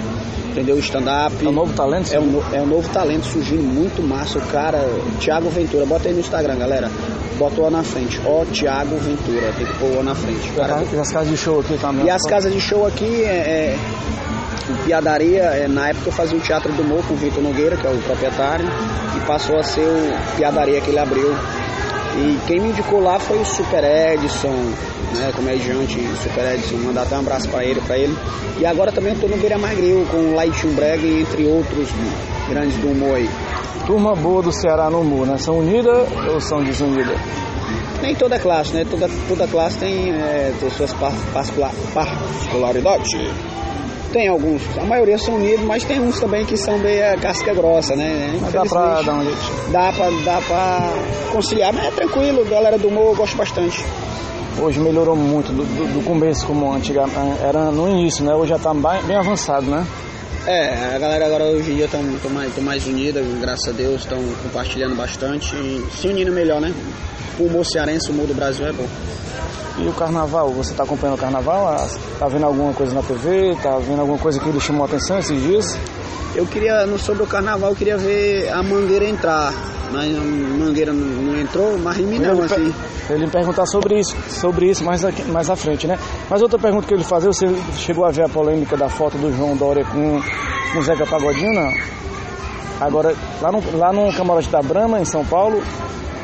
entendeu? 0.58 0.80
Stand-up. 0.80 1.46
É 1.46 1.50
um 1.50 1.52
novo 1.52 1.74
talento? 1.74 2.12
É 2.14 2.20
um, 2.20 2.42
é 2.52 2.62
um 2.62 2.66
novo 2.66 2.90
talento 2.90 3.26
surgindo 3.26 3.62
muito 3.62 4.02
massa. 4.02 4.40
O 4.40 4.42
cara, 4.48 4.80
Thiago 5.20 5.50
Ventura, 5.50 5.86
bota 5.86 6.08
aí 6.08 6.14
no 6.14 6.20
Instagram, 6.20 6.58
galera. 6.58 6.90
Bota 7.38 7.62
o 7.62 7.70
na 7.70 7.84
frente. 7.84 8.20
Ó, 8.26 8.44
Thiago 8.46 8.98
Ventura, 8.98 9.54
tem 9.54 9.66
que 9.66 9.78
pôr 9.78 10.00
o 10.00 10.04
na 10.04 10.16
frente. 10.16 10.52
Cara, 10.54 10.84
e 10.92 10.98
as 10.98 11.12
casas 11.12 11.30
de 11.30 11.38
show 11.38 11.60
aqui 11.60 11.78
também? 11.78 12.06
E 12.06 12.10
as 12.10 12.24
casas 12.24 12.52
de 12.52 12.60
show 12.60 12.88
aqui 12.88 13.24
é, 13.24 13.76
é 13.76 13.78
Piadaria, 14.86 15.44
é, 15.44 15.68
na 15.68 15.90
época 15.90 16.10
eu 16.10 16.12
fazia 16.12 16.38
o 16.38 16.42
Teatro 16.42 16.74
do 16.74 16.84
Morro 16.84 17.04
com 17.04 17.14
o 17.14 17.18
Vitor 17.18 17.42
Nogueira, 17.42 17.78
que 17.78 17.86
é 17.86 17.90
o 17.90 17.98
proprietário, 18.00 18.66
e 19.16 19.28
passou 19.28 19.58
a 19.58 19.64
ser 19.64 19.86
o 19.86 20.36
Piadaria 20.36 20.82
que 20.82 20.90
ele 20.90 21.00
abriu. 21.00 21.34
E 22.18 22.40
quem 22.48 22.60
me 22.60 22.70
indicou 22.70 23.00
lá 23.00 23.20
foi 23.20 23.38
o 23.40 23.46
Super 23.46 23.84
Edson, 23.84 24.52
né, 25.16 25.32
comediante 25.36 26.00
Super 26.24 26.56
Edson, 26.56 26.78
mandar 26.78 27.04
até 27.04 27.16
um 27.16 27.20
abraço 27.20 27.48
para 27.48 27.64
ele, 27.64 27.80
para 27.82 27.96
ele. 27.96 28.18
E 28.60 28.66
agora 28.66 28.92
também 28.92 29.14
estou 29.14 29.30
no 29.30 29.38
Beira 29.38 29.60
Magril 29.60 30.04
com 30.10 30.18
o 30.18 30.34
Light 30.34 30.66
Breg, 30.70 31.22
entre 31.22 31.46
outros 31.46 31.90
grandes 32.50 32.76
do 32.78 32.88
humor 32.88 33.18
aí. 33.18 33.30
Turma 33.86 34.16
boa 34.16 34.42
do 34.42 34.52
Ceará 34.52 34.90
no 34.90 35.02
humor, 35.02 35.28
né? 35.28 35.38
São 35.38 35.60
unidas 35.60 36.08
ou 36.34 36.42
são 36.42 36.64
desunidas? 36.64 37.20
Nem 38.02 38.16
toda 38.16 38.40
classe, 38.40 38.74
né? 38.74 38.84
Toda, 38.90 39.08
toda 39.28 39.48
classe 39.48 39.78
tem, 39.78 40.12
é, 40.12 40.52
tem 40.60 40.70
suas 40.72 40.94
particularidades. 41.94 43.14
Tem 44.12 44.28
alguns, 44.28 44.62
a 44.78 44.86
maioria 44.86 45.18
são 45.18 45.36
unidos, 45.36 45.66
mas 45.66 45.84
tem 45.84 46.00
uns 46.00 46.20
também 46.20 46.46
que 46.46 46.56
são 46.56 46.78
meio 46.80 47.20
casca 47.20 47.54
grossa, 47.54 47.96
né? 47.96 48.38
Mas 48.42 48.54
dá 48.54 48.64
pra 48.66 49.02
dar 49.02 49.16
um 49.16 49.24
jeito. 49.24 49.72
Dá 49.72 49.92
pra, 49.92 50.10
dá 50.24 50.42
pra 50.48 50.90
conciliar, 51.32 51.74
mas 51.74 51.86
é 51.88 51.92
tranquilo, 51.92 52.46
galera 52.46 52.78
do 52.78 52.88
humor 52.88 53.08
eu 53.08 53.16
gosto 53.16 53.36
bastante. 53.36 53.84
Hoje 54.60 54.80
melhorou 54.80 55.16
muito 55.16 55.52
do, 55.52 55.64
do, 55.64 55.94
do 56.00 56.06
começo, 56.06 56.48
como 56.48 56.74
antigamente 56.74 57.16
era 57.44 57.70
no 57.70 57.88
início, 57.88 58.24
né? 58.24 58.34
Hoje 58.34 58.50
já 58.50 58.58
tá 58.58 58.74
bem, 58.74 59.04
bem 59.06 59.16
avançado, 59.18 59.70
né? 59.70 59.86
É, 60.48 60.96
a 60.96 60.98
galera 60.98 61.26
agora 61.26 61.44
hoje 61.44 61.74
em 61.74 61.76
dia 61.76 61.86
estão 61.88 62.02
mais, 62.32 62.58
mais 62.60 62.88
unida, 62.88 63.22
graças 63.42 63.68
a 63.68 63.72
Deus, 63.74 64.04
estão 64.04 64.18
compartilhando 64.42 64.96
bastante 64.96 65.54
e 65.58 65.86
se 65.92 66.08
unindo 66.08 66.32
melhor, 66.32 66.62
né? 66.62 66.74
O 67.38 67.44
humor 67.44 67.66
cearense, 67.66 68.10
o 68.10 68.14
humor 68.14 68.28
do 68.28 68.34
Brasil 68.34 68.66
é 68.66 68.72
bom. 68.72 68.88
E 69.78 69.86
o 69.86 69.92
carnaval, 69.92 70.50
você 70.52 70.72
está 70.72 70.84
acompanhando 70.84 71.18
o 71.18 71.20
carnaval? 71.20 71.86
Está 71.86 72.30
vendo 72.30 72.46
alguma 72.46 72.74
coisa 72.74 72.94
na 72.94 73.04
TV? 73.04 73.52
Está 73.52 73.78
vendo 73.80 74.00
alguma 74.00 74.18
coisa 74.18 74.40
que 74.40 74.50
lhe 74.50 74.62
chamou 74.62 74.84
a 74.84 74.86
atenção 74.88 75.20
esses 75.20 75.42
dias? 75.42 75.78
Eu 76.38 76.46
queria, 76.46 76.86
sobre 77.00 77.24
o 77.24 77.26
carnaval, 77.26 77.72
eu 77.72 77.76
queria 77.76 77.98
ver 77.98 78.48
a 78.50 78.62
Mangueira 78.62 79.06
entrar, 79.06 79.52
mas 79.92 80.16
a 80.16 80.22
Mangueira 80.22 80.94
não, 80.94 81.24
não 81.24 81.42
entrou, 81.42 81.80
mas 81.80 81.98
em 81.98 82.06
mim 82.06 82.20
não, 82.20 82.44
assim. 82.44 82.72
Ele 83.10 83.26
me 83.26 83.32
perguntar 83.32 83.66
sobre 83.66 84.00
isso, 84.00 84.16
sobre 84.30 84.70
isso 84.70 84.84
mais, 84.84 85.04
aqui, 85.04 85.24
mais 85.32 85.50
à 85.50 85.56
frente, 85.56 85.88
né? 85.88 85.98
Mas 86.30 86.40
outra 86.44 86.60
pergunta 86.60 86.86
que 86.88 86.94
ele 86.94 87.04
fazer, 87.04 87.26
você 87.26 87.48
chegou 87.78 88.06
a 88.06 88.12
ver 88.12 88.26
a 88.26 88.30
polêmica 88.30 88.78
da 88.78 88.88
foto 88.88 89.18
do 89.18 89.36
João 89.36 89.58
Dória 89.58 89.84
com, 89.86 90.22
o 90.78 90.82
Zeca 90.84 91.08
Pagodinho, 91.08 91.56
não? 91.56 91.72
Agora, 92.80 93.16
lá 93.42 93.52
no, 93.52 93.76
lá 93.76 93.92
no 93.92 94.14
camarote 94.14 94.50
da 94.52 94.62
Brama, 94.62 95.00
em 95.00 95.06
São 95.06 95.26
Paulo, 95.26 95.60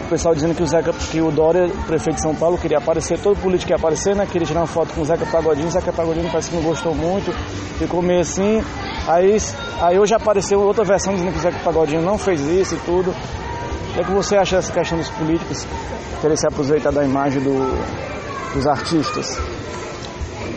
o 0.05 0.09
pessoal 0.09 0.35
dizendo 0.35 0.53
que 0.53 0.61
o 0.61 0.67
Zeca, 0.67 0.93
que 0.93 1.21
o 1.21 1.31
Dória, 1.31 1.71
prefeito 1.87 2.17
de 2.17 2.21
São 2.21 2.35
Paulo, 2.35 2.59
queria 2.59 2.77
aparecer, 2.77 3.17
todo 3.17 3.35
político 3.41 3.71
ia 3.71 3.77
aparecer, 3.77 4.15
né? 4.15 4.27
Queria 4.31 4.45
tirar 4.45 4.59
uma 4.59 4.67
foto 4.67 4.93
com 4.93 5.01
o 5.01 5.05
Zeca 5.05 5.25
Pagodinho, 5.25 5.69
o 5.69 5.71
Zeca 5.71 5.91
Pagodinho 5.91 6.29
parece 6.29 6.51
que 6.51 6.55
não 6.55 6.61
gostou 6.61 6.93
muito, 6.93 7.31
ficou 7.79 7.99
meio 7.99 8.19
assim. 8.19 8.61
Aí, 9.07 9.37
aí 9.81 9.99
hoje 9.99 10.13
apareceu 10.13 10.61
outra 10.61 10.83
versão 10.83 11.13
dizendo 11.13 11.33
que 11.33 11.39
o 11.39 11.41
Zeca 11.41 11.59
Pagodinho 11.59 12.01
não 12.01 12.17
fez 12.17 12.41
isso 12.41 12.75
e 12.75 12.79
tudo. 12.79 13.11
O 13.11 13.93
que, 13.93 13.99
é 13.99 14.03
que 14.03 14.11
você 14.11 14.37
acha 14.37 14.55
dessa 14.55 14.71
questão 14.71 14.97
dos 14.97 15.09
políticos 15.09 15.67
querer 16.21 16.37
se 16.37 16.47
aproveitar 16.47 16.91
da 16.91 17.03
imagem 17.03 17.41
do, 17.41 17.53
dos 18.53 18.65
artistas? 18.65 19.37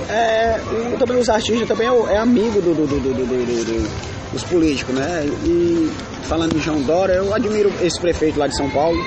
É, 0.08 0.60
também 0.98 1.18
os 1.18 1.28
artistas 1.28 1.66
também 1.66 1.88
é, 1.88 2.14
é 2.14 2.18
amigo 2.18 2.60
do, 2.62 2.74
do, 2.74 2.86
do, 2.86 4.06
dos 4.32 4.44
políticos, 4.44 4.94
né? 4.94 5.24
E 5.44 5.90
falando 6.24 6.54
de 6.54 6.60
João 6.60 6.80
Dória, 6.82 7.14
eu 7.14 7.34
admiro 7.34 7.72
esse 7.82 8.00
prefeito 8.00 8.38
lá 8.38 8.46
de 8.46 8.56
São 8.56 8.70
Paulo, 8.70 8.98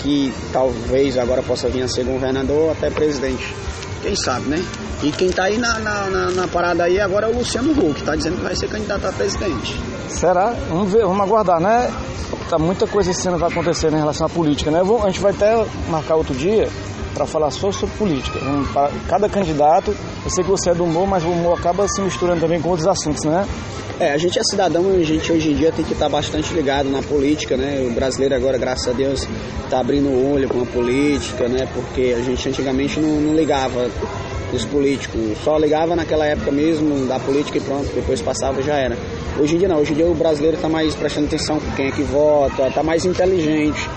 que 0.00 0.32
talvez 0.52 1.18
agora 1.18 1.42
possa 1.42 1.68
vir 1.68 1.82
a 1.82 1.88
ser 1.88 2.04
governador 2.04 2.72
até 2.72 2.88
presidente. 2.90 3.54
Quem 4.04 4.14
sabe, 4.14 4.50
né? 4.50 4.62
E 5.02 5.10
quem 5.12 5.30
tá 5.30 5.44
aí 5.44 5.56
na, 5.56 5.78
na, 5.78 6.10
na, 6.10 6.30
na 6.30 6.46
parada 6.46 6.84
aí 6.84 7.00
agora 7.00 7.26
é 7.26 7.30
o 7.30 7.38
Luciano 7.38 7.72
Huck, 7.72 8.02
tá 8.02 8.14
dizendo 8.14 8.36
que 8.36 8.42
vai 8.42 8.54
ser 8.54 8.68
candidato 8.68 9.06
a 9.06 9.12
presidente. 9.12 9.80
Será? 10.10 10.54
Vamos 10.68 10.92
ver, 10.92 11.06
vamos 11.06 11.22
aguardar, 11.22 11.58
né? 11.58 11.90
Tá 12.50 12.58
muita 12.58 12.86
coisa 12.86 13.12
esse 13.12 13.26
ano 13.26 13.38
vai 13.38 13.50
acontecer 13.50 13.90
né, 13.90 13.96
em 13.96 14.00
relação 14.00 14.26
à 14.26 14.28
política, 14.28 14.70
né? 14.70 14.82
Vou, 14.82 15.02
a 15.02 15.06
gente 15.06 15.20
vai 15.20 15.32
até 15.32 15.66
marcar 15.88 16.16
outro 16.16 16.34
dia 16.34 16.68
para 17.14 17.26
falar 17.26 17.50
só 17.50 17.70
sobre 17.72 17.96
política. 17.96 18.38
cada 19.08 19.28
candidato, 19.28 19.94
eu 20.24 20.30
sei 20.30 20.44
que 20.44 20.50
você 20.50 20.70
é 20.70 20.74
do 20.74 20.84
humor, 20.84 21.06
mas 21.06 21.24
o 21.24 21.28
humor 21.28 21.58
acaba 21.58 21.86
se 21.88 22.02
misturando 22.02 22.40
também 22.40 22.60
com 22.60 22.68
outros 22.68 22.88
assuntos, 22.88 23.24
né? 23.24 23.46
É, 24.00 24.12
a 24.12 24.18
gente 24.18 24.36
é 24.36 24.42
cidadão, 24.42 24.90
a 24.90 25.04
gente 25.04 25.30
hoje 25.30 25.52
em 25.52 25.54
dia 25.54 25.70
tem 25.70 25.84
que 25.84 25.92
estar 25.92 26.08
bastante 26.08 26.52
ligado 26.52 26.90
na 26.90 27.00
política, 27.00 27.56
né? 27.56 27.86
O 27.88 27.92
brasileiro 27.94 28.34
agora, 28.34 28.58
graças 28.58 28.88
a 28.88 28.92
Deus, 28.92 29.26
está 29.62 29.78
abrindo 29.78 30.08
o 30.08 30.34
olho 30.34 30.48
com 30.48 30.62
a 30.62 30.66
política, 30.66 31.46
né? 31.46 31.68
Porque 31.72 32.12
a 32.18 32.20
gente 32.20 32.48
antigamente 32.48 32.98
não, 32.98 33.20
não 33.20 33.34
ligava 33.34 33.88
os 34.52 34.64
políticos, 34.64 35.20
só 35.44 35.56
ligava 35.56 35.94
naquela 35.94 36.26
época 36.26 36.50
mesmo 36.50 37.06
da 37.06 37.18
política 37.20 37.58
e 37.58 37.60
pronto, 37.60 37.88
depois 37.94 38.20
passava 38.20 38.60
já 38.62 38.74
era. 38.74 38.96
Hoje 39.38 39.54
em 39.54 39.58
dia 39.58 39.68
não, 39.68 39.78
hoje 39.78 39.92
em 39.92 39.96
dia 39.96 40.06
o 40.06 40.14
brasileiro 40.14 40.56
está 40.56 40.68
mais 40.68 40.94
prestando 40.94 41.26
atenção 41.26 41.60
com 41.60 41.70
quem 41.72 41.86
é 41.86 41.90
que 41.90 42.02
vota, 42.02 42.68
está 42.68 42.82
mais 42.82 43.04
inteligente, 43.04 43.88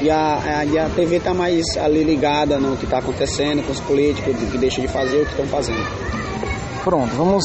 E 0.00 0.10
a, 0.10 0.58
a, 0.58 0.64
e 0.64 0.78
a 0.78 0.88
TV 0.90 1.16
está 1.16 1.32
mais 1.32 1.64
ali 1.78 2.04
ligada 2.04 2.58
no 2.58 2.76
que 2.76 2.84
está 2.84 2.98
acontecendo, 2.98 3.64
com 3.64 3.72
os 3.72 3.80
políticos 3.80 4.34
que 4.50 4.58
deixam 4.58 4.84
de 4.84 4.88
fazer 4.88 5.22
o 5.22 5.24
que 5.24 5.30
estão 5.30 5.46
fazendo. 5.46 5.82
Pronto, 6.84 7.14
vamos. 7.16 7.44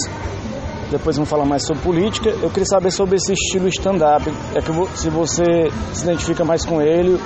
Depois 0.92 1.16
vamos 1.16 1.30
falar 1.30 1.46
mais 1.46 1.66
sobre 1.66 1.82
política. 1.82 2.30
Eu 2.30 2.50
queria 2.50 2.66
saber 2.66 2.92
sobre 2.92 3.16
esse 3.16 3.32
estilo 3.32 3.70
stand-up. 3.70 4.30
É 4.54 4.62
que 4.62 5.00
se 5.00 5.10
você 5.10 5.72
se 5.94 6.04
identifica 6.04 6.44
mais 6.44 6.66
com 6.66 6.82
ele, 6.82 7.18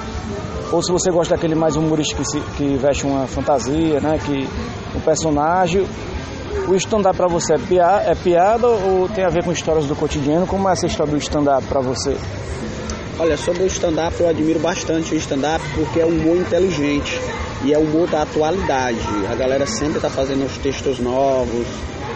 ou 0.71 0.83
se 0.83 0.91
você 0.91 1.09
gosta 1.09 1.35
daquele 1.35 1.55
mais 1.55 1.75
humorístico 1.75 2.21
que, 2.21 2.29
se, 2.29 2.39
que 2.57 2.77
veste 2.77 3.05
uma 3.05 3.25
fantasia, 3.25 3.99
né? 3.99 4.19
Que 4.23 4.47
o 4.93 4.97
um 4.97 5.01
personagem. 5.01 5.85
O 6.67 6.75
stand-up 6.75 7.17
para 7.17 7.27
você 7.27 7.53
é 7.53 8.11
é 8.11 8.15
piada 8.15 8.67
ou 8.67 9.09
tem 9.09 9.23
a 9.23 9.29
ver 9.29 9.43
com 9.43 9.51
histórias 9.51 9.85
do 9.85 9.95
cotidiano? 9.95 10.47
Como 10.47 10.69
é 10.69 10.71
essa 10.71 10.85
história 10.85 11.11
do 11.11 11.17
stand-up 11.17 11.65
para 11.67 11.81
você? 11.81 12.15
Olha, 13.17 13.37
sobre 13.37 13.63
o 13.63 13.67
stand-up 13.67 14.19
eu 14.19 14.27
admiro 14.27 14.59
bastante 14.59 15.15
o 15.15 15.17
stand-up 15.17 15.63
porque 15.73 16.01
é 16.01 16.05
um 16.05 16.09
humor 16.09 16.35
inteligente 16.35 17.17
e 17.63 17.73
é 17.73 17.79
um 17.79 17.83
humor 17.83 18.09
da 18.09 18.23
atualidade. 18.23 18.99
A 19.31 19.35
galera 19.35 19.65
sempre 19.65 19.95
está 19.95 20.09
fazendo 20.09 20.45
os 20.45 20.57
textos 20.57 20.99
novos, 20.99 21.65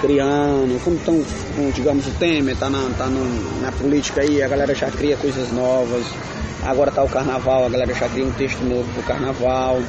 criando, 0.01 0.83
como 0.83 0.97
estão, 0.97 1.23
digamos, 1.73 2.05
o 2.05 2.11
Temer 2.11 2.53
está 2.53 2.69
na, 2.69 2.89
tá 2.97 3.07
na 3.07 3.71
política 3.71 4.23
aí, 4.23 4.43
a 4.43 4.47
galera 4.49 4.75
já 4.75 4.91
cria 4.91 5.15
coisas 5.15 5.49
novas. 5.53 6.05
Agora 6.65 6.89
está 6.89 7.01
o 7.01 7.07
carnaval, 7.07 7.65
a 7.65 7.69
galera 7.69 7.93
já 7.93 8.09
cria 8.09 8.25
um 8.25 8.31
texto 8.31 8.59
novo 8.65 8.85
pro 8.93 9.03
carnaval, 9.03 9.79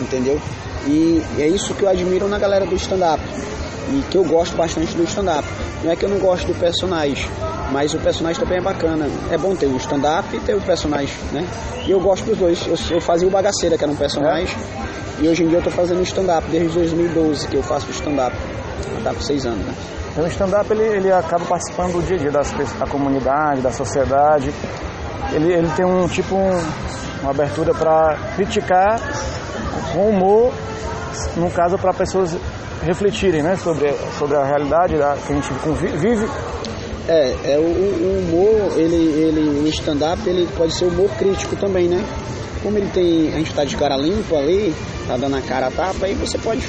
entendeu? 0.00 0.40
E 0.86 1.22
é 1.38 1.46
isso 1.46 1.74
que 1.74 1.82
eu 1.82 1.90
admiro 1.90 2.26
na 2.26 2.38
galera 2.38 2.64
do 2.64 2.74
stand-up. 2.76 3.22
E 3.90 4.02
que 4.10 4.16
eu 4.16 4.24
gosto 4.24 4.56
bastante 4.56 4.96
do 4.96 5.04
stand-up. 5.04 5.46
Não 5.82 5.92
é 5.92 5.96
que 5.96 6.06
eu 6.06 6.08
não 6.08 6.18
gosto 6.18 6.46
do 6.46 6.54
personagem, 6.58 7.28
mas 7.74 7.92
o 7.92 7.98
personagem 7.98 8.40
também 8.40 8.58
é 8.58 8.60
bacana. 8.60 9.08
É 9.32 9.36
bom 9.36 9.56
ter 9.56 9.66
o 9.66 9.76
stand-up 9.78 10.28
e 10.32 10.38
ter 10.38 10.54
o 10.54 10.60
personagem, 10.60 11.12
né? 11.32 11.44
E 11.84 11.90
eu 11.90 11.98
gosto 11.98 12.24
dos 12.24 12.38
dois. 12.38 12.64
Eu, 12.68 12.76
eu 12.94 13.00
fazia 13.00 13.26
o 13.26 13.30
Bagaceira, 13.32 13.76
que 13.76 13.82
era 13.82 13.92
um 13.92 13.96
personagem, 13.96 14.56
é. 15.18 15.24
e 15.24 15.28
hoje 15.28 15.42
em 15.42 15.48
dia 15.48 15.58
eu 15.58 15.62
tô 15.62 15.72
fazendo 15.72 16.00
stand-up, 16.02 16.48
desde 16.48 16.72
2012 16.72 17.48
que 17.48 17.56
eu 17.56 17.64
faço 17.64 17.90
stand-up. 17.90 18.36
Tá 19.02 19.12
com 19.12 19.20
seis 19.20 19.44
anos, 19.44 19.66
né? 19.66 19.74
Então, 20.12 20.24
o 20.24 20.28
stand-up 20.28 20.70
ele, 20.70 20.84
ele 20.84 21.12
acaba 21.12 21.44
participando 21.44 21.94
do 21.94 22.02
dia 22.06 22.16
a 22.16 22.20
dia 22.20 22.30
das, 22.30 22.52
da 22.78 22.86
comunidade, 22.86 23.60
da 23.60 23.72
sociedade. 23.72 24.54
Ele, 25.32 25.52
ele 25.52 25.68
tem 25.74 25.84
um 25.84 26.06
tipo 26.06 26.36
um, 26.36 26.62
uma 27.22 27.32
abertura 27.32 27.74
para 27.74 28.16
criticar 28.36 29.00
com 29.92 30.10
humor, 30.10 30.52
no 31.36 31.50
caso 31.50 31.76
para 31.76 31.92
pessoas 31.92 32.36
refletirem 32.84 33.42
né, 33.42 33.56
sobre, 33.56 33.92
sobre 34.16 34.36
a 34.36 34.44
realidade 34.44 34.96
da, 34.96 35.16
que 35.26 35.32
a 35.32 35.34
gente 35.34 35.52
vive. 35.98 36.28
É, 37.06 37.52
é 37.52 37.58
o, 37.58 37.62
o 37.62 38.18
humor, 38.18 38.78
ele, 38.78 38.96
ele, 38.96 39.60
o 39.60 39.66
stand-up, 39.68 40.26
ele 40.26 40.48
pode 40.56 40.72
ser 40.72 40.86
humor 40.86 41.10
crítico 41.18 41.54
também, 41.56 41.86
né? 41.86 42.02
Como 42.62 42.78
ele 42.78 42.88
tem, 42.94 43.28
a 43.28 43.38
gente 43.38 43.50
está 43.50 43.64
de 43.64 43.76
cara 43.76 43.96
limpa 43.96 44.36
ali, 44.36 44.74
tá 45.06 45.16
dando 45.18 45.36
a 45.36 45.42
cara 45.42 45.66
a 45.66 45.70
tapa, 45.70 46.06
aí 46.06 46.14
você 46.14 46.38
pode 46.38 46.62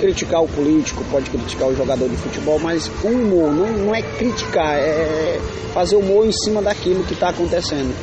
criticar 0.00 0.42
o 0.42 0.48
político, 0.48 1.04
pode 1.10 1.28
criticar 1.30 1.68
o 1.68 1.76
jogador 1.76 2.08
de 2.08 2.16
futebol, 2.16 2.58
mas 2.58 2.90
o 3.02 3.08
humor 3.08 3.52
não, 3.52 3.66
não 3.72 3.94
é 3.94 4.00
criticar, 4.02 4.78
é 4.78 5.38
fazer 5.74 5.96
humor 5.96 6.26
em 6.26 6.32
cima 6.32 6.62
daquilo 6.62 7.04
que 7.04 7.12
está 7.12 7.28
acontecendo. 7.28 7.94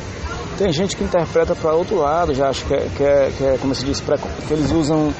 Tem 0.56 0.72
gente 0.72 0.96
que 0.96 1.02
interpreta 1.02 1.56
para 1.56 1.74
outro 1.74 1.96
lado, 1.96 2.32
já 2.32 2.48
acho 2.48 2.64
que 2.66 2.74
é, 2.74 2.86
que 2.96 3.02
é, 3.02 3.32
que 3.36 3.44
é 3.44 3.58
como 3.60 3.74
se 3.74 3.84
diz, 3.84 4.00
que 4.00 4.54
eles 4.54 4.70
usam 4.70 5.12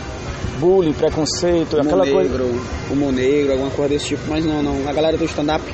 bullying, 0.61 0.92
preconceito, 0.92 1.75
humor 1.75 1.87
aquela 1.87 2.04
negro, 2.04 2.44
coisa. 2.44 2.61
Humor 2.92 3.12
negro, 3.12 3.52
alguma 3.52 3.70
coisa 3.70 3.94
desse 3.94 4.06
tipo, 4.08 4.23
mas 4.28 4.44
não, 4.44 4.62
não. 4.62 4.88
A 4.88 4.92
galera 4.92 5.16
do 5.16 5.25
stand-up 5.25 5.64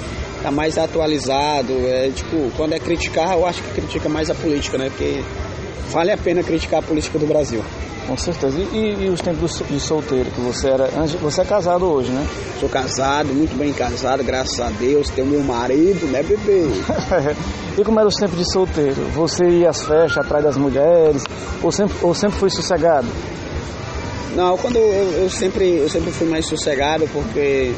tá 0.43 0.51
mais 0.51 0.79
atualizado. 0.79 1.73
É 1.87 2.11
tipo, 2.11 2.51
quando 2.57 2.73
é 2.73 2.79
criticar, 2.79 3.33
eu 3.33 3.47
acho 3.47 3.63
que 3.63 3.71
critica 3.73 4.09
mais 4.09 4.31
a 4.31 4.35
política, 4.35 4.79
né? 4.79 4.89
Porque 4.89 5.23
vale 5.91 6.13
a 6.13 6.17
pena 6.17 6.43
criticar 6.43 6.81
a 6.81 6.83
política 6.83 7.19
do 7.19 7.27
Brasil. 7.27 7.63
Com 8.07 8.17
certeza. 8.17 8.59
E, 8.59 9.05
e, 9.05 9.09
os 9.09 9.21
tempos 9.21 9.63
de 9.71 9.79
solteiro 9.79 10.31
que 10.31 10.41
você 10.41 10.69
era 10.69 10.91
antes, 10.99 11.15
você 11.15 11.43
é 11.43 11.45
casado 11.45 11.85
hoje, 11.85 12.11
né? 12.11 12.27
Sou 12.59 12.69
casado, 12.69 13.29
muito 13.29 13.57
bem 13.57 13.73
casado, 13.73 14.25
graças 14.25 14.59
a 14.59 14.69
Deus. 14.69 15.09
Tenho 15.11 15.29
meu 15.29 15.43
marido, 15.45 16.07
né, 16.07 16.23
bebê? 16.23 16.67
e 17.79 17.85
como 17.85 18.01
era 18.01 18.09
os 18.09 18.17
tempos 18.17 18.37
de 18.37 18.53
solteiro? 18.53 19.01
Você 19.15 19.45
ia 19.45 19.71
às 19.71 19.85
festas 19.85 20.25
atrás 20.25 20.43
das 20.43 20.57
mulheres 20.57 21.23
ou 21.63 21.71
sempre, 21.71 21.95
ou 22.03 22.13
sempre 22.15 22.39
foi 22.39 22.51
sossegado? 22.51 23.07
Não, 24.35 24.57
quando 24.57 24.77
eu, 24.77 25.23
eu, 25.23 25.31
sempre, 25.31 25.77
eu 25.77 25.89
sempre 25.89 26.11
fui 26.11 26.27
mais 26.27 26.47
sossegado 26.47 27.07
porque 27.13 27.73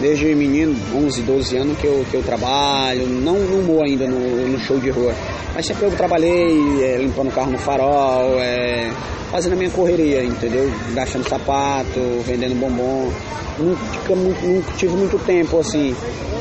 desde 0.00 0.34
menino, 0.34 0.76
11, 0.94 1.22
12 1.22 1.56
anos 1.56 1.78
que 1.78 1.86
eu, 1.86 2.04
que 2.10 2.16
eu 2.16 2.22
trabalho, 2.22 3.06
não, 3.06 3.38
não 3.38 3.62
vou 3.62 3.82
ainda 3.82 4.06
no, 4.06 4.48
no 4.48 4.58
show 4.60 4.78
de 4.78 4.90
rua, 4.90 5.12
mas 5.54 5.66
sempre 5.66 5.86
eu 5.86 5.90
trabalhei 5.90 6.84
é, 6.84 6.98
limpando 6.98 7.28
o 7.28 7.32
carro 7.32 7.50
no 7.50 7.58
farol, 7.58 8.40
é, 8.40 8.90
fazendo 9.30 9.54
a 9.54 9.56
minha 9.56 9.70
correria, 9.70 10.24
entendeu? 10.24 10.70
Gastando 10.94 11.28
sapato, 11.28 12.00
vendendo 12.24 12.54
bombom. 12.58 13.10
Nunca, 13.58 14.14
nunca, 14.14 14.72
tive 14.76 14.94
muito 14.94 15.18
tempo 15.24 15.58
assim, 15.58 15.94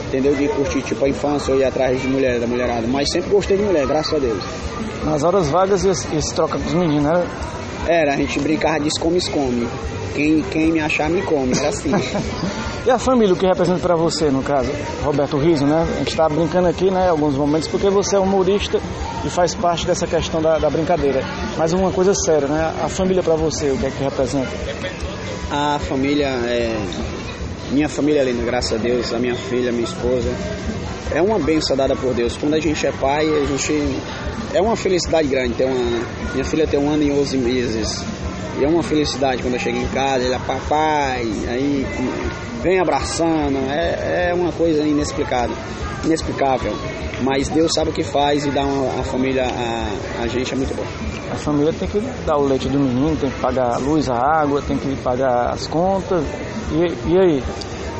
entendeu? 0.07 0.35
De 0.35 0.47
curtir 0.49 0.81
tipo 0.83 1.03
a 1.05 1.09
infância 1.09 1.53
ou 1.53 1.59
ir 1.59 1.63
atrás 1.63 1.99
de 1.99 2.07
mulher, 2.07 2.39
da 2.39 2.45
mulherada, 2.45 2.87
mas 2.87 3.09
sempre 3.11 3.31
gostei 3.31 3.57
de 3.57 3.63
mulher, 3.63 3.87
graças 3.87 4.13
a 4.13 4.19
Deus. 4.19 4.43
Nas 5.03 5.23
horas 5.23 5.49
vagas 5.49 5.83
e 5.83 6.21
se 6.21 6.35
troca 6.35 6.59
com 6.59 6.65
os 6.65 6.73
meninos, 6.73 7.03
né? 7.03 7.27
Era, 7.87 8.13
a 8.13 8.17
gente 8.17 8.37
brincava 8.39 8.81
de 8.81 8.89
escome-escome. 8.89 9.67
Quem, 10.13 10.41
quem 10.41 10.71
me 10.71 10.79
achar 10.79 11.09
me 11.09 11.21
come, 11.21 11.57
era 11.57 11.69
assim. 11.69 11.91
e 12.85 12.91
a 12.91 12.99
família, 12.99 13.33
o 13.33 13.37
que 13.37 13.45
representa 13.45 13.79
para 13.79 13.95
você, 13.95 14.29
no 14.29 14.41
caso? 14.43 14.69
Roberto 15.03 15.37
Riso, 15.37 15.65
né? 15.65 15.87
A 15.89 15.97
gente 15.99 16.09
está 16.09 16.27
brincando 16.27 16.67
aqui, 16.67 16.91
né, 16.91 17.07
alguns 17.07 17.35
momentos, 17.35 17.67
porque 17.67 17.89
você 17.89 18.15
é 18.15 18.19
humorista 18.19 18.81
e 19.23 19.29
faz 19.29 19.55
parte 19.55 19.85
dessa 19.85 20.05
questão 20.05 20.41
da, 20.41 20.57
da 20.57 20.69
brincadeira. 20.69 21.21
Mas 21.57 21.71
uma 21.71 21.91
coisa 21.91 22.13
séria, 22.13 22.47
né? 22.47 22.73
A 22.83 22.89
família 22.89 23.23
para 23.23 23.35
você, 23.35 23.69
o 23.69 23.77
que 23.77 23.85
é 23.85 23.91
que 23.91 24.03
representa? 24.03 24.49
A 25.49 25.79
família 25.79 26.27
é. 26.27 26.75
Minha 27.71 27.87
família, 27.87 28.23
linda, 28.23 28.43
graças 28.43 28.73
a 28.73 28.77
Deus, 28.77 29.13
a 29.13 29.19
minha 29.19 29.35
filha, 29.35 29.69
a 29.69 29.73
minha 29.73 29.85
esposa. 29.85 30.29
É 31.13 31.21
uma 31.21 31.39
benção 31.39 31.75
dada 31.75 31.95
por 31.95 32.13
Deus. 32.13 32.35
Quando 32.35 32.53
a 32.53 32.59
gente 32.59 32.85
é 32.85 32.91
pai, 32.91 33.25
a 33.25 33.45
gente 33.45 33.97
é 34.53 34.61
uma 34.61 34.75
felicidade 34.75 35.27
grande. 35.27 35.53
Ter 35.53 35.65
uma, 35.65 36.01
minha 36.33 36.45
filha 36.45 36.67
tem 36.67 36.79
um 36.79 36.89
ano 36.89 37.03
e 37.03 37.11
11 37.11 37.37
meses. 37.37 38.03
E 38.59 38.65
é 38.65 38.67
uma 38.67 38.81
felicidade 38.81 39.41
quando 39.41 39.53
eu 39.53 39.59
chego 39.59 39.77
em 39.77 39.87
casa, 39.87 40.23
ele 40.23 40.33
é 40.33 40.39
papai, 40.39 41.21
aí 41.47 41.85
vem 42.61 42.79
abraçando. 42.79 43.57
É, 43.69 44.29
é 44.29 44.33
uma 44.33 44.51
coisa 44.51 44.81
inexplicável, 44.83 45.55
inexplicável. 46.03 46.73
Mas 47.21 47.49
Deus 47.49 47.71
sabe 47.73 47.89
o 47.89 47.93
que 47.93 48.03
faz 48.03 48.45
e 48.45 48.51
dá 48.51 48.63
uma, 48.63 48.99
a 48.99 49.03
família 49.03 49.45
a, 49.45 50.23
a 50.23 50.27
gente 50.27 50.53
é 50.53 50.55
muito 50.55 50.75
bom. 50.75 50.83
A 51.31 51.35
família 51.35 51.73
tem 51.73 51.87
que 51.87 51.99
dar 52.25 52.37
o 52.37 52.43
leite 52.43 52.69
do 52.69 52.79
menino, 52.79 53.15
tem 53.15 53.29
que 53.29 53.39
pagar 53.39 53.75
a 53.75 53.77
luz, 53.77 54.09
a 54.09 54.15
água, 54.15 54.61
tem 54.61 54.77
que 54.77 54.95
pagar 54.97 55.51
as 55.51 55.67
contas. 55.67 56.23
E, 56.71 57.11
e 57.11 57.19
aí? 57.19 57.43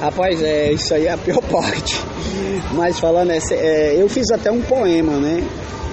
Rapaz, 0.01 0.41
é, 0.41 0.71
isso 0.71 0.93
aí 0.93 1.07
é 1.07 1.11
a 1.11 1.17
pior 1.17 1.41
parte. 1.51 1.99
Mas 2.73 2.99
falando, 2.99 3.31
é, 3.31 3.39
é, 3.51 4.01
eu 4.01 4.07
fiz 4.07 4.29
até 4.31 4.51
um 4.51 4.61
poema, 4.61 5.13
né? 5.13 5.43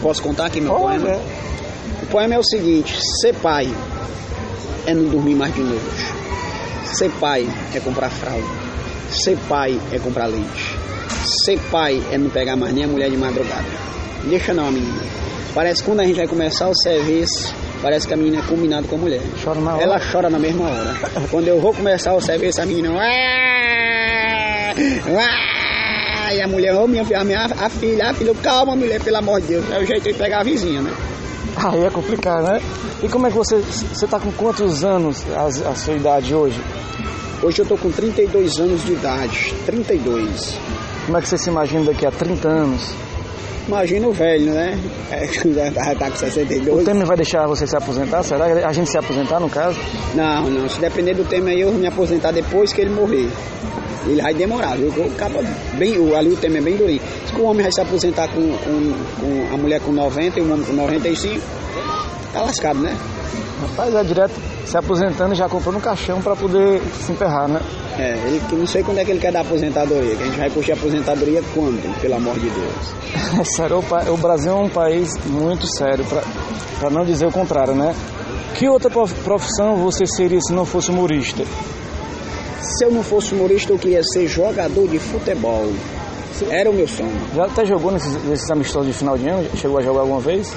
Posso 0.03 0.23
contar 0.23 0.47
aqui 0.47 0.61
meu 0.61 0.75
Pode, 0.75 1.01
poema? 1.01 1.16
É. 1.16 1.20
O 2.02 2.07
poema 2.07 2.35
é 2.35 2.38
o 2.38 2.44
seguinte: 2.44 2.96
ser 3.20 3.35
pai 3.35 3.68
é 4.87 4.94
não 4.94 5.04
dormir 5.04 5.35
mais 5.35 5.54
de 5.54 5.62
noite. 5.62 6.14
Ser 6.85 7.11
pai 7.20 7.48
é 7.74 7.80
comprar 7.80 8.11
fralda. 8.11 8.46
Ser 9.11 9.37
pai 9.48 9.78
é 9.92 9.98
comprar 9.98 10.26
leite. 10.26 10.76
Ser 11.44 11.59
pai 11.70 12.02
é 12.12 12.18
não 12.18 12.30
pegar 12.30 12.57
mais 12.57 12.74
nem 12.74 12.85
a 12.85 12.88
mulher 12.88 13.11
de 13.11 13.16
madrugada. 13.16 13.64
Deixa 14.24 14.52
não 14.52 14.68
a 14.68 14.70
menina. 14.70 15.02
Parece 15.54 15.83
que 15.83 15.88
quando 15.88 16.00
a 16.00 16.04
gente 16.04 16.16
vai 16.16 16.26
começar 16.26 16.68
o 16.68 16.74
serviço, 16.74 17.54
parece 17.80 18.07
que 18.07 18.14
a 18.14 18.16
menina 18.16 18.40
é 18.40 18.42
combinada 18.42 18.87
com 18.87 18.96
a 18.96 18.98
mulher. 18.98 19.22
Chora 19.42 19.61
na 19.61 19.74
hora. 19.74 19.83
Ela 19.83 20.00
chora 20.00 20.28
na 20.30 20.38
mesma 20.38 20.68
hora. 20.68 20.94
quando 21.30 21.48
eu 21.48 21.61
vou 21.61 21.72
começar 21.72 22.12
o 22.14 22.20
serviço, 22.20 22.61
a 22.61 22.66
menina. 22.66 22.90
E 26.35 26.40
a 26.42 26.48
mulher, 26.48 26.74
oh, 26.74 26.88
minha, 26.88 27.02
a 27.02 27.24
minha 27.24 27.44
a 27.44 27.68
filha, 27.70 28.11
a 28.11 28.14
filha, 28.14 28.35
calma, 28.42 28.74
mulher, 28.74 29.00
pelo 29.00 29.18
amor 29.18 29.40
de 29.40 29.48
Deus. 29.48 29.70
É 29.70 29.78
o 29.78 29.87
jeito 29.87 30.02
de 30.02 30.14
pegar 30.14 30.40
a 30.40 30.42
vizinha, 30.42 30.83
né? 30.83 30.92
Aí 31.57 31.85
é 31.85 31.90
complicado, 31.90 32.44
né? 32.44 32.61
E 33.02 33.09
como 33.09 33.26
é 33.26 33.30
que 33.30 33.37
você. 33.37 33.57
Você 33.57 34.07
tá 34.07 34.18
com 34.18 34.33
quantos 34.33 34.85
anos 34.85 35.24
a, 35.35 35.70
a 35.70 35.74
sua 35.74 35.94
idade 35.94 36.35
hoje? 36.35 36.61
Hoje 37.42 37.61
eu 37.61 37.66
tô 37.66 37.76
com 37.76 37.90
32 37.90 38.59
anos 38.59 38.85
de 38.85 38.92
idade. 38.92 39.54
32. 39.66 40.59
Como 41.07 41.18
é 41.18 41.20
que 41.20 41.28
você 41.28 41.37
se 41.37 41.50
imagina 41.50 41.85
daqui 41.85 42.07
a 42.07 42.11
30 42.11 42.48
anos? 42.48 42.94
Imagina 43.66 44.09
o 44.09 44.12
velho, 44.12 44.52
né? 44.52 44.78
É, 45.11 45.26
já 45.52 45.70
tá, 45.70 45.94
tá 45.94 46.11
com 46.11 46.16
62. 46.16 46.83
O 46.83 46.85
Temer 46.85 47.07
vai 47.07 47.16
deixar 47.16 47.46
você 47.46 47.66
se 47.66 47.76
aposentar? 47.76 48.22
Será 48.22 48.44
a 48.44 48.72
gente 48.72 48.90
se 48.90 48.98
aposentar 48.98 49.40
no 49.40 49.48
caso? 49.48 49.78
Não, 50.14 50.50
não. 50.50 50.68
Se 50.68 50.80
depender 50.80 51.14
do 51.14 51.24
Temer 51.24 51.54
aí, 51.54 51.61
eu 51.61 51.70
vou 51.70 51.80
me 51.80 51.87
aposentar 51.87 52.30
depois 52.30 52.72
que 52.72 52.80
ele 52.80 52.90
morrer. 52.90 53.30
Ele 54.06 54.20
vai 54.20 54.34
demorar, 54.34 54.76
viu? 54.76 54.88
O 54.88 55.10
cabo 55.16 55.40
bem, 55.78 55.94
ali 56.14 56.30
o 56.30 56.36
Temer 56.36 56.60
é 56.60 56.64
bem 56.64 56.76
durinho. 56.76 57.00
Se 57.26 57.34
o 57.34 57.44
homem 57.44 57.62
vai 57.62 57.72
se 57.72 57.80
aposentar 57.80 58.28
com, 58.28 58.40
com, 58.40 58.92
com, 59.20 59.54
a 59.54 59.56
mulher 59.56 59.80
com 59.80 59.92
90 59.92 60.38
e 60.38 60.42
o 60.42 60.52
homem 60.52 60.64
com 60.64 60.72
95, 60.72 61.40
tá 62.32 62.42
lascado, 62.42 62.80
né? 62.80 62.96
Rapaz, 63.60 63.94
é 63.94 64.04
direto 64.04 64.34
se 64.66 64.76
aposentando 64.76 65.34
e 65.34 65.36
já 65.36 65.48
comprando 65.48 65.76
um 65.76 65.80
caixão 65.80 66.20
para 66.20 66.34
poder 66.34 66.80
se 67.00 67.12
enterrar, 67.12 67.48
né? 67.48 67.60
É, 67.96 68.12
ele 68.26 68.42
não 68.52 68.66
sei 68.66 68.82
quando 68.82 68.98
é 68.98 69.04
que 69.04 69.12
ele 69.12 69.20
quer 69.20 69.30
dar 69.30 69.40
aposentadoria, 69.40 70.16
que 70.16 70.22
a 70.22 70.26
gente 70.26 70.38
vai 70.38 70.50
curtir 70.50 70.72
a 70.72 70.74
aposentadoria 70.74 71.42
quando, 71.54 72.00
pelo 72.00 72.14
amor 72.16 72.34
de 72.34 72.50
Deus. 72.50 72.94
É 73.40 73.44
sério, 73.44 73.78
o, 73.78 74.16
Brasil 74.16 74.52
é 74.52 74.54
um 74.54 74.68
país 74.68 75.08
muito 75.26 75.66
sério, 75.76 76.04
para 76.78 76.90
não 76.90 77.04
dizer 77.04 77.26
o 77.26 77.32
contrário, 77.32 77.74
né? 77.74 77.94
Que 78.54 78.68
outra 78.68 78.90
profissão 78.90 79.76
você 79.76 80.04
seria 80.06 80.40
se 80.40 80.52
não 80.52 80.64
fosse 80.64 80.90
humorista? 80.90 81.44
Se 82.64 82.85
eu 82.87 82.90
não 82.90 83.03
fosse 83.03 83.35
humorista, 83.35 83.72
eu 83.72 83.79
queria 83.79 84.03
ser 84.03 84.27
jogador 84.27 84.88
de 84.88 84.98
futebol. 84.98 85.70
Era 86.50 86.70
o 86.70 86.72
meu 86.72 86.88
sonho. 86.88 87.12
Já 87.35 87.44
até 87.44 87.64
jogou 87.66 87.92
nesses, 87.92 88.24
nesses 88.24 88.50
amistosos 88.50 88.88
de 88.88 88.94
final 88.94 89.18
de 89.18 89.29
ano? 89.29 89.48
Chegou 89.57 89.79
a 89.79 89.83
jogar 89.83 90.00
alguma 90.00 90.20
vez? 90.20 90.50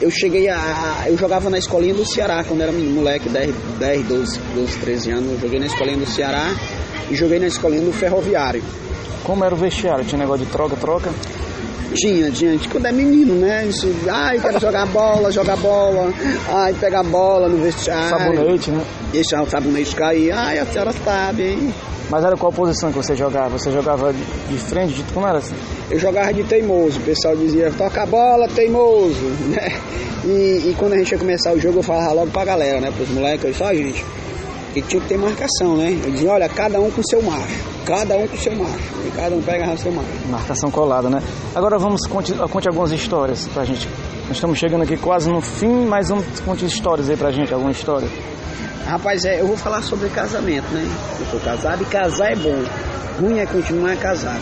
Eu 0.00 0.10
cheguei 0.10 0.48
a. 0.48 1.04
Eu 1.06 1.16
jogava 1.18 1.50
na 1.50 1.58
escolinha 1.58 1.92
do 1.92 2.04
Ceará 2.10 2.42
quando 2.42 2.62
era 2.62 2.72
moleque, 2.72 3.28
10, 3.28 3.54
10 3.78 4.06
12, 4.06 4.40
12, 4.54 4.78
13 4.78 5.10
anos. 5.10 5.32
Eu 5.32 5.38
joguei 5.40 5.60
na 5.60 5.66
escolinha 5.66 5.98
do 5.98 6.06
Ceará 6.06 6.54
e 7.10 7.14
joguei 7.14 7.38
na 7.38 7.46
escolinha 7.46 7.82
do 7.82 7.92
Ferroviário. 7.92 8.62
Como 9.22 9.44
era 9.44 9.54
o 9.54 9.58
vestiário? 9.58 10.04
Tinha 10.04 10.18
negócio 10.18 10.46
de 10.46 10.50
troca-troca? 10.50 11.10
Tinha, 11.94 12.30
tinha. 12.30 12.58
Quando 12.70 12.86
é 12.86 12.92
menino, 12.92 13.34
né? 13.34 13.66
Isso, 13.66 13.88
ai, 14.08 14.38
quero 14.38 14.60
jogar 14.60 14.86
bola, 14.86 15.30
jogar 15.32 15.56
bola. 15.56 16.12
Ai, 16.48 16.72
pegar 16.74 17.02
bola 17.02 17.48
no 17.48 17.62
vestiário. 17.62 18.18
Sabonete, 18.18 18.70
né? 18.70 18.84
Deixar 19.12 19.42
o 19.42 19.50
sabonete 19.50 19.94
cair. 19.96 20.32
Ai, 20.32 20.58
a 20.58 20.66
senhora 20.66 20.92
sabe, 20.92 21.42
hein? 21.42 21.74
Mas 22.10 22.24
era 22.24 22.36
qual 22.36 22.52
posição 22.52 22.90
que 22.90 22.96
você 22.96 23.14
jogava? 23.14 23.50
Você 23.50 23.70
jogava 23.70 24.12
de 24.12 24.58
frente? 24.58 24.94
De... 24.94 25.12
Como 25.12 25.26
era 25.26 25.38
assim? 25.38 25.54
Eu 25.88 25.98
jogava 25.98 26.32
de 26.34 26.42
teimoso. 26.42 26.98
O 26.98 27.02
pessoal 27.02 27.36
dizia, 27.36 27.72
toca 27.76 28.02
a 28.02 28.06
bola, 28.06 28.48
teimoso. 28.48 29.30
Né? 29.50 29.68
E, 30.24 30.70
e, 30.70 30.76
quando 30.78 30.92
a 30.92 30.98
gente 30.98 31.12
ia 31.12 31.18
começar 31.18 31.52
o 31.52 31.58
jogo, 31.58 31.78
eu 31.78 31.82
falava 31.82 32.12
logo 32.12 32.30
pra 32.30 32.44
galera, 32.44 32.78
né? 32.80 32.92
Pros 32.94 33.08
moleques, 33.08 33.44
eu 33.44 33.50
disse, 33.52 33.62
ó, 33.62 33.72
gente, 33.72 34.04
que 34.74 34.82
tinha 34.82 35.00
que 35.00 35.08
ter 35.08 35.16
marcação, 35.16 35.76
né? 35.76 35.98
Eu 36.04 36.10
dizia, 36.10 36.30
olha, 36.30 36.48
cada 36.48 36.78
um 36.78 36.90
com 36.90 37.02
seu 37.02 37.22
macho. 37.22 37.79
Cada 37.90 38.16
um 38.16 38.28
com 38.28 38.36
seu 38.36 38.54
macho. 38.54 38.94
E 39.04 39.10
cada 39.16 39.34
um 39.34 39.42
pega 39.42 39.76
seu 39.76 39.90
macho. 39.90 40.08
Marcação 40.28 40.70
colada, 40.70 41.10
né? 41.10 41.20
Agora 41.56 41.76
vamos 41.76 42.06
conte, 42.06 42.32
conte 42.34 42.68
algumas 42.68 42.92
histórias 42.92 43.48
pra 43.48 43.64
gente. 43.64 43.88
Nós 44.28 44.36
estamos 44.36 44.60
chegando 44.60 44.82
aqui 44.82 44.96
quase 44.96 45.28
no 45.28 45.40
fim, 45.40 45.86
mas 45.86 46.08
vamos 46.08 46.24
conte 46.38 46.64
histórias 46.64 47.10
aí 47.10 47.16
pra 47.16 47.32
gente, 47.32 47.52
alguma 47.52 47.72
história. 47.72 48.08
Rapaz, 48.86 49.24
é, 49.24 49.40
eu 49.40 49.48
vou 49.48 49.56
falar 49.56 49.82
sobre 49.82 50.08
casamento, 50.08 50.72
né? 50.72 50.88
Eu 51.18 51.26
sou 51.32 51.40
casado 51.40 51.82
e 51.82 51.86
casar 51.86 52.30
é 52.30 52.36
bom. 52.36 52.64
Ruim 53.20 53.40
é 53.40 53.46
continuar 53.46 53.96
casado. 53.96 54.40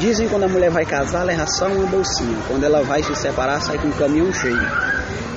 Dizem 0.00 0.26
que 0.26 0.32
quando 0.32 0.42
a 0.42 0.48
mulher 0.48 0.70
vai 0.72 0.84
casar, 0.84 1.22
leva 1.22 1.46
só 1.46 1.68
uma 1.68 1.86
bolsinha. 1.86 2.36
Quando 2.48 2.64
ela 2.64 2.82
vai 2.82 3.00
se 3.04 3.14
separar, 3.14 3.60
sai 3.60 3.78
com 3.78 3.86
um 3.86 3.92
caminhão 3.92 4.32
cheio. 4.32 4.58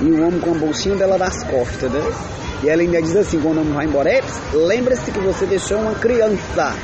E 0.02 0.10
o 0.10 0.26
homem 0.26 0.40
com 0.40 0.50
a 0.50 0.58
bolsinha 0.58 0.96
dela 0.96 1.16
das 1.16 1.44
costas, 1.44 1.92
né? 1.92 2.00
E 2.64 2.68
ela 2.68 2.82
ainda 2.82 3.00
diz 3.00 3.14
assim, 3.14 3.38
quando 3.38 3.58
o 3.58 3.60
homem 3.60 3.72
vai 3.72 3.86
embora, 3.86 4.20
lembre-se 4.52 5.12
que 5.12 5.20
você 5.20 5.46
deixou 5.46 5.78
uma 5.78 5.94
criança. 5.94 6.74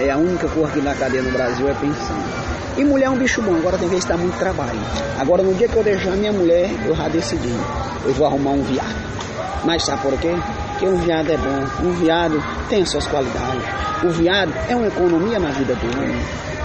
É 0.00 0.10
a 0.10 0.16
única 0.16 0.48
cor 0.48 0.66
aqui 0.66 0.80
na 0.80 0.94
cadeia 0.94 1.22
no 1.22 1.30
Brasil 1.30 1.68
é 1.68 1.74
pensando. 1.74 2.24
E 2.78 2.84
mulher 2.84 3.06
é 3.06 3.10
um 3.10 3.18
bicho 3.18 3.42
bom, 3.42 3.54
agora 3.54 3.76
tem 3.76 3.88
que 3.88 3.96
estar 3.96 4.16
muito 4.16 4.38
trabalho. 4.38 4.80
Agora 5.18 5.42
no 5.42 5.52
dia 5.52 5.68
que 5.68 5.76
eu 5.76 5.84
deixar 5.84 6.12
minha 6.12 6.32
mulher, 6.32 6.70
eu 6.86 6.96
já 6.96 7.06
decidi. 7.08 7.54
Eu 8.06 8.14
vou 8.14 8.26
arrumar 8.26 8.52
um 8.52 8.62
viado. 8.62 8.96
Mas 9.62 9.84
sabe 9.84 10.00
por 10.00 10.18
quê? 10.18 10.34
Porque 10.70 10.88
um 10.88 10.96
viado 10.96 11.30
é 11.30 11.36
bom, 11.36 11.86
um 11.86 11.92
viado 11.92 12.42
tem 12.70 12.82
suas 12.86 13.06
qualidades. 13.06 13.62
O 14.02 14.08
viado 14.08 14.54
é 14.70 14.74
uma 14.74 14.86
economia 14.86 15.38
na 15.38 15.50
vida 15.50 15.74
do 15.74 15.86
homem, 15.86 16.16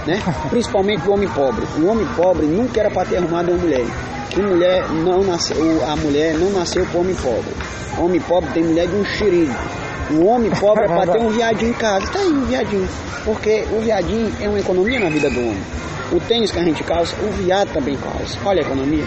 né? 0.06 0.22
Principalmente 0.48 1.06
o 1.06 1.12
homem 1.12 1.28
pobre. 1.28 1.66
O 1.78 1.86
homem 1.86 2.06
pobre 2.16 2.46
nunca 2.46 2.80
era 2.80 2.90
para 2.90 3.06
ter 3.06 3.18
arrumado 3.18 3.52
uma 3.52 3.58
mulher. 3.58 3.84
Que 4.30 4.40
mulher 4.40 4.88
não 4.88 5.22
nasceu, 5.22 5.84
a 5.86 5.94
mulher 5.96 6.38
não 6.38 6.50
nasceu 6.52 6.86
para 6.86 7.00
homem 7.00 7.14
pobre. 7.16 7.52
O 7.98 8.04
homem 8.04 8.20
pobre 8.20 8.50
tem 8.54 8.64
mulher 8.64 8.86
de 8.86 8.96
um 8.96 9.04
xerido. 9.04 9.54
O 10.10 10.26
homem 10.26 10.50
pobre 10.50 10.84
é 10.84 10.88
para 10.88 11.12
ter 11.12 11.18
um 11.18 11.28
viadinho 11.30 11.70
em 11.70 11.74
casa. 11.74 12.06
Aí 12.14 12.28
um 12.28 12.44
viadinho. 12.44 12.88
Porque 13.24 13.64
o 13.72 13.80
viadinho 13.80 14.32
é 14.40 14.48
uma 14.48 14.60
economia 14.60 15.00
na 15.00 15.10
vida 15.10 15.28
do 15.30 15.40
homem. 15.40 15.62
O 16.12 16.20
tênis 16.20 16.52
que 16.52 16.58
a 16.58 16.64
gente 16.64 16.84
calça, 16.84 17.16
o 17.20 17.30
viado 17.32 17.72
também 17.72 17.96
calça. 17.96 18.38
Olha 18.44 18.62
a 18.62 18.64
economia. 18.64 19.04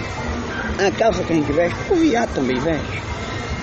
A 0.78 0.92
calça 0.92 1.24
que 1.24 1.34
a 1.34 1.36
gente 1.36 1.52
veste, 1.52 1.78
o 1.90 1.96
viado 1.96 2.34
também 2.34 2.60
veste. 2.60 3.02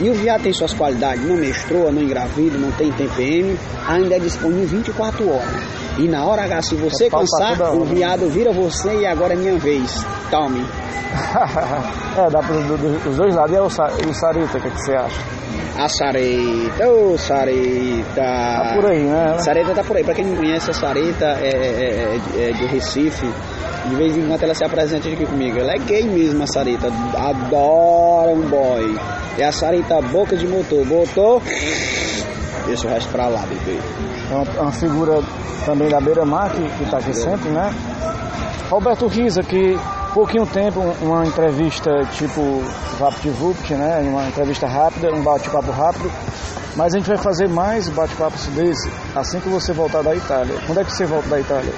E 0.01 0.11
o 0.11 0.15
viado 0.15 0.43
tem 0.43 0.53
suas 0.53 0.75
qualidades, 0.75 1.25
não 1.25 1.37
menstrua, 1.37 1.91
não 1.91 2.03
engravida, 2.03 2.59
não 2.59 2.71
tem 2.73 2.93
TPM, 2.93 3.59
ainda 3.89 4.17
é 4.17 4.19
disponível 4.19 4.69
24 4.69 5.27
horas. 5.31 5.63
E 5.99 6.07
na 6.07 6.23
hora 6.25 6.45
H, 6.45 6.63
se 6.63 6.75
você 6.75 7.09
cansar, 7.09 7.75
o 7.75 7.85
viado 7.85 8.29
vira 8.29 8.53
você 8.53 8.95
e 9.01 9.07
agora 9.07 9.33
é 9.33 9.37
minha 9.37 9.59
vez. 9.59 10.05
Tome. 10.31 10.61
é, 12.19 12.31
dá 12.31 12.41
para 12.41 12.57
os 13.09 13.17
dois 13.17 13.35
lados. 13.35 13.57
E 13.57 13.59
o, 13.59 14.11
o 14.11 14.15
Sarita, 14.15 14.59
o 14.59 14.61
que, 14.61 14.69
é 14.69 14.71
que 14.71 14.83
você 14.83 14.93
acha? 14.93 15.46
A 15.79 15.89
Sareta, 15.89 16.89
ô 16.89 17.13
oh, 17.13 17.19
Sareta. 17.19 18.15
Tá 18.15 18.73
por 18.75 18.91
aí, 18.91 19.03
né? 19.05 19.39
Sareta 19.39 19.75
tá 19.75 19.85
por 19.85 19.97
aí. 19.97 20.05
Pra 20.05 20.15
quem 20.15 20.25
não 20.25 20.37
conhece, 20.37 20.71
a 20.71 20.75
Sareta 20.75 21.27
é, 21.41 21.49
é, 21.49 22.19
é, 22.37 22.51
é 22.51 22.53
de 22.53 22.67
Recife. 22.67 23.27
De 23.89 23.95
vez 23.95 24.17
em 24.17 24.27
quando 24.27 24.43
ela 24.43 24.55
se 24.55 24.65
apresenta 24.65 25.09
aqui 25.09 25.27
comigo. 25.27 25.59
Ela 25.59 25.73
é 25.73 25.79
gay 25.79 26.05
mesmo, 26.05 26.43
a 26.43 26.47
Sarita. 26.47 26.89
Adora 26.89 28.33
um 28.33 28.49
boy. 28.49 28.99
É 29.39 29.45
a 29.45 29.53
Sarita 29.53 30.01
boca 30.01 30.37
de 30.37 30.47
motor. 30.49 30.85
Botou, 30.87 31.43
deixa 32.67 32.87
o 32.87 32.91
resto 32.91 33.11
pra 33.11 33.29
lá, 33.29 33.43
bebê. 33.43 33.79
É 34.31 34.35
uma, 34.35 34.63
uma 34.63 34.73
figura 34.73 35.21
também 35.65 35.89
da 35.89 36.01
beira-mar 36.01 36.51
que, 36.51 36.63
que 36.63 36.91
tá 36.91 36.99
aqui 36.99 37.15
sempre, 37.15 37.51
né? 37.51 37.71
Roberto 38.71 39.07
Risa, 39.07 39.43
que 39.43 39.79
pouquinho 40.17 40.47
tempo, 40.47 40.81
uma 41.03 41.27
entrevista 41.27 41.91
tipo 42.13 42.41
VaptVupt, 42.99 43.75
né? 43.75 43.99
Uma 44.09 44.27
entrevista 44.27 44.67
rápida, 44.67 45.13
um 45.13 45.23
bate-papo 45.23 45.71
rápido. 45.71 46.11
Mas 46.75 46.95
a 46.95 46.99
gente 46.99 47.07
vai 47.07 47.19
fazer 47.19 47.47
mais 47.51 47.87
bate-papos 47.91 48.47
desse 48.47 48.91
assim 49.15 49.39
que 49.41 49.49
você 49.51 49.75
voltar 49.75 50.03
da 50.03 50.15
Itália. 50.15 50.55
Quando 50.67 50.81
é 50.81 50.85
que 50.85 50.91
você 50.91 51.05
volta 51.05 51.29
da 51.29 51.39
Itália? 51.39 51.73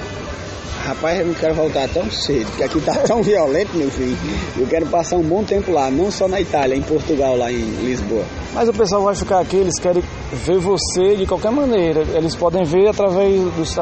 Rapaz, 0.85 1.19
eu 1.19 1.27
não 1.27 1.33
quero 1.33 1.53
voltar 1.53 1.87
tão 1.89 2.09
cedo, 2.09 2.47
porque 2.47 2.63
aqui 2.63 2.81
tá 2.81 2.93
tão 3.05 3.21
violento, 3.21 3.75
meu 3.75 3.91
filho. 3.91 4.17
Eu 4.57 4.65
quero 4.65 4.85
passar 4.87 5.17
um 5.17 5.23
bom 5.23 5.43
tempo 5.43 5.71
lá, 5.71 5.91
não 5.91 6.09
só 6.09 6.27
na 6.27 6.39
Itália, 6.39 6.75
em 6.75 6.81
Portugal, 6.81 7.37
lá 7.37 7.51
em 7.51 7.63
Lisboa. 7.81 8.23
Mas 8.53 8.67
o 8.69 8.73
pessoal 8.73 9.03
vai 9.03 9.13
ficar 9.15 9.39
aqui, 9.39 9.57
eles 9.57 9.77
querem 9.79 10.01
ver 10.31 10.57
você 10.57 11.15
de 11.15 11.25
qualquer 11.27 11.51
maneira. 11.51 12.03
Eles 12.13 12.35
podem 12.35 12.63
ver 12.63 12.87
através 12.87 13.41
dos, 13.53 13.75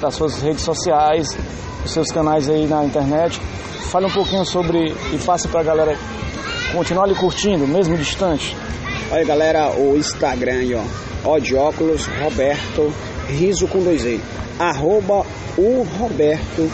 das 0.00 0.14
suas 0.14 0.40
redes 0.40 0.62
sociais, 0.62 1.36
dos 1.82 1.92
seus 1.92 2.08
canais 2.10 2.48
aí 2.48 2.66
na 2.66 2.84
internet. 2.84 3.40
Fale 3.90 4.06
um 4.06 4.10
pouquinho 4.10 4.44
sobre 4.44 4.94
e 5.12 5.18
passe 5.24 5.46
pra 5.48 5.62
galera 5.62 5.96
continuar 6.72 7.04
ali 7.04 7.14
curtindo, 7.14 7.66
mesmo 7.66 7.96
distante. 7.96 8.56
Olha 9.10 9.24
galera, 9.24 9.70
o 9.70 9.96
Instagram 9.96 10.58
aí, 10.60 10.74
ó. 10.74 10.82
Ó 11.24 11.38
de 11.38 11.54
óculos, 11.54 12.06
Roberto, 12.22 12.92
riso 13.28 13.66
com 13.68 13.82
dois 13.82 14.04
E. 14.04 14.20
Arroba 14.58 15.24
o 15.56 15.82
Roberto 15.98 16.70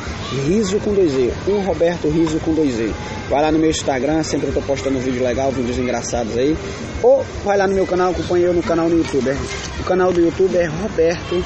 Riso 0.46 0.78
com 0.80 0.94
2E. 0.94 1.30
O 1.46 1.60
Roberto 1.60 2.08
Riso 2.08 2.38
com 2.40 2.54
2E. 2.54 2.92
Vai 3.28 3.42
lá 3.42 3.52
no 3.52 3.58
meu 3.58 3.70
Instagram, 3.70 4.22
sempre 4.22 4.48
eu 4.48 4.54
tô 4.54 4.60
postando 4.62 4.98
vídeo 4.98 5.22
legal, 5.22 5.50
vídeos 5.50 5.78
engraçados 5.78 6.36
aí. 6.36 6.56
Ou 7.02 7.24
vai 7.44 7.56
lá 7.56 7.66
no 7.66 7.74
meu 7.74 7.86
canal, 7.86 8.10
acompanha 8.10 8.46
eu 8.46 8.54
no 8.54 8.62
canal 8.62 8.88
no 8.88 8.96
YouTube. 8.96 9.36
O 9.80 9.84
canal 9.84 10.12
do 10.12 10.20
YouTube 10.20 10.56
é 10.56 10.66
Roberto 10.66 11.44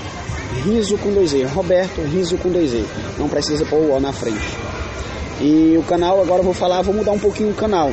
Riso 0.64 0.96
com 0.98 1.12
2E. 1.12 1.46
Roberto 1.46 2.00
Riso 2.02 2.36
com 2.38 2.50
2E. 2.50 2.84
Não 3.18 3.28
precisa 3.28 3.64
pôr 3.66 3.78
o 3.78 3.96
O 3.96 4.00
na 4.00 4.12
frente. 4.12 4.56
E 5.40 5.76
o 5.78 5.82
canal, 5.84 6.20
agora 6.20 6.40
eu 6.40 6.44
vou 6.44 6.54
falar, 6.54 6.82
vou 6.82 6.94
mudar 6.94 7.12
um 7.12 7.18
pouquinho 7.18 7.50
o 7.50 7.54
canal. 7.54 7.92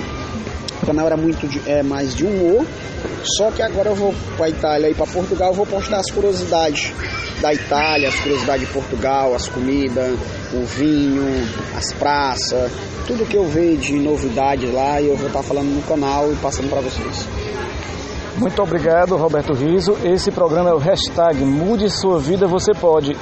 O 0.85 0.87
canal 0.87 1.07
era 1.07 1.17
muito 1.17 1.47
de, 1.47 1.59
é, 1.67 1.81
mais 1.81 2.13
de 2.13 2.23
humor, 2.23 2.63
só 3.37 3.49
que 3.49 3.59
agora 3.63 3.89
eu 3.89 3.95
vou 3.95 4.13
para 4.37 4.49
Itália 4.49 4.87
e 4.87 4.93
para 4.93 5.07
Portugal, 5.07 5.47
eu 5.47 5.55
vou 5.55 5.65
postar 5.65 5.97
as 5.97 6.11
curiosidades 6.11 6.93
da 7.41 7.51
Itália, 7.51 8.07
as 8.07 8.19
curiosidades 8.19 8.67
de 8.67 8.71
Portugal, 8.71 9.33
as 9.33 9.47
comidas, 9.47 10.15
o 10.53 10.63
vinho, 10.63 11.25
as 11.75 11.91
praças, 11.93 12.71
tudo 13.07 13.25
que 13.25 13.35
eu 13.35 13.47
vejo 13.47 13.81
de 13.81 13.99
novidades 13.99 14.71
lá 14.71 15.01
e 15.01 15.07
eu 15.07 15.17
vou 15.17 15.25
estar 15.25 15.41
falando 15.41 15.73
no 15.73 15.81
canal 15.81 16.31
e 16.31 16.35
passando 16.35 16.69
para 16.69 16.81
vocês. 16.81 17.27
Muito 18.37 18.61
obrigado, 18.61 19.17
Roberto 19.17 19.53
Riso. 19.53 19.97
Esse 20.03 20.29
programa 20.29 20.69
é 20.69 20.73
o 20.73 20.77
hashtag 20.77 21.43
Mude 21.43 21.89
Sua 21.89 22.19
Vida 22.19 22.45
Você 22.45 22.73
Pode. 22.75 23.17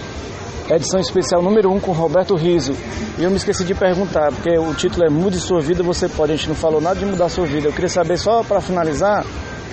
Edição 0.70 1.00
especial 1.00 1.42
número 1.42 1.70
1 1.70 1.76
um 1.76 1.80
com 1.80 1.92
Roberto 1.92 2.36
Riso. 2.36 2.74
E 3.18 3.24
eu 3.24 3.30
me 3.30 3.36
esqueci 3.36 3.66
de 3.66 3.76
perguntar, 3.76 4.32
porque 4.32 4.58
o 4.58 4.74
título 4.74 5.06
é 5.06 5.10
Mude 5.10 5.38
Sua 5.38 5.60
Vida 5.60 5.84
Você 5.84 6.08
Pode. 6.08 6.32
A 6.32 6.36
gente 6.38 6.48
não 6.48 6.56
falou 6.56 6.80
nada 6.80 6.98
de 6.98 7.06
mudar 7.06 7.28
sua 7.28 7.46
vida. 7.46 7.68
Eu 7.68 7.74
queria 7.74 7.90
saber, 7.90 8.18
só 8.18 8.44
para 8.44 8.62
finalizar 8.62 9.26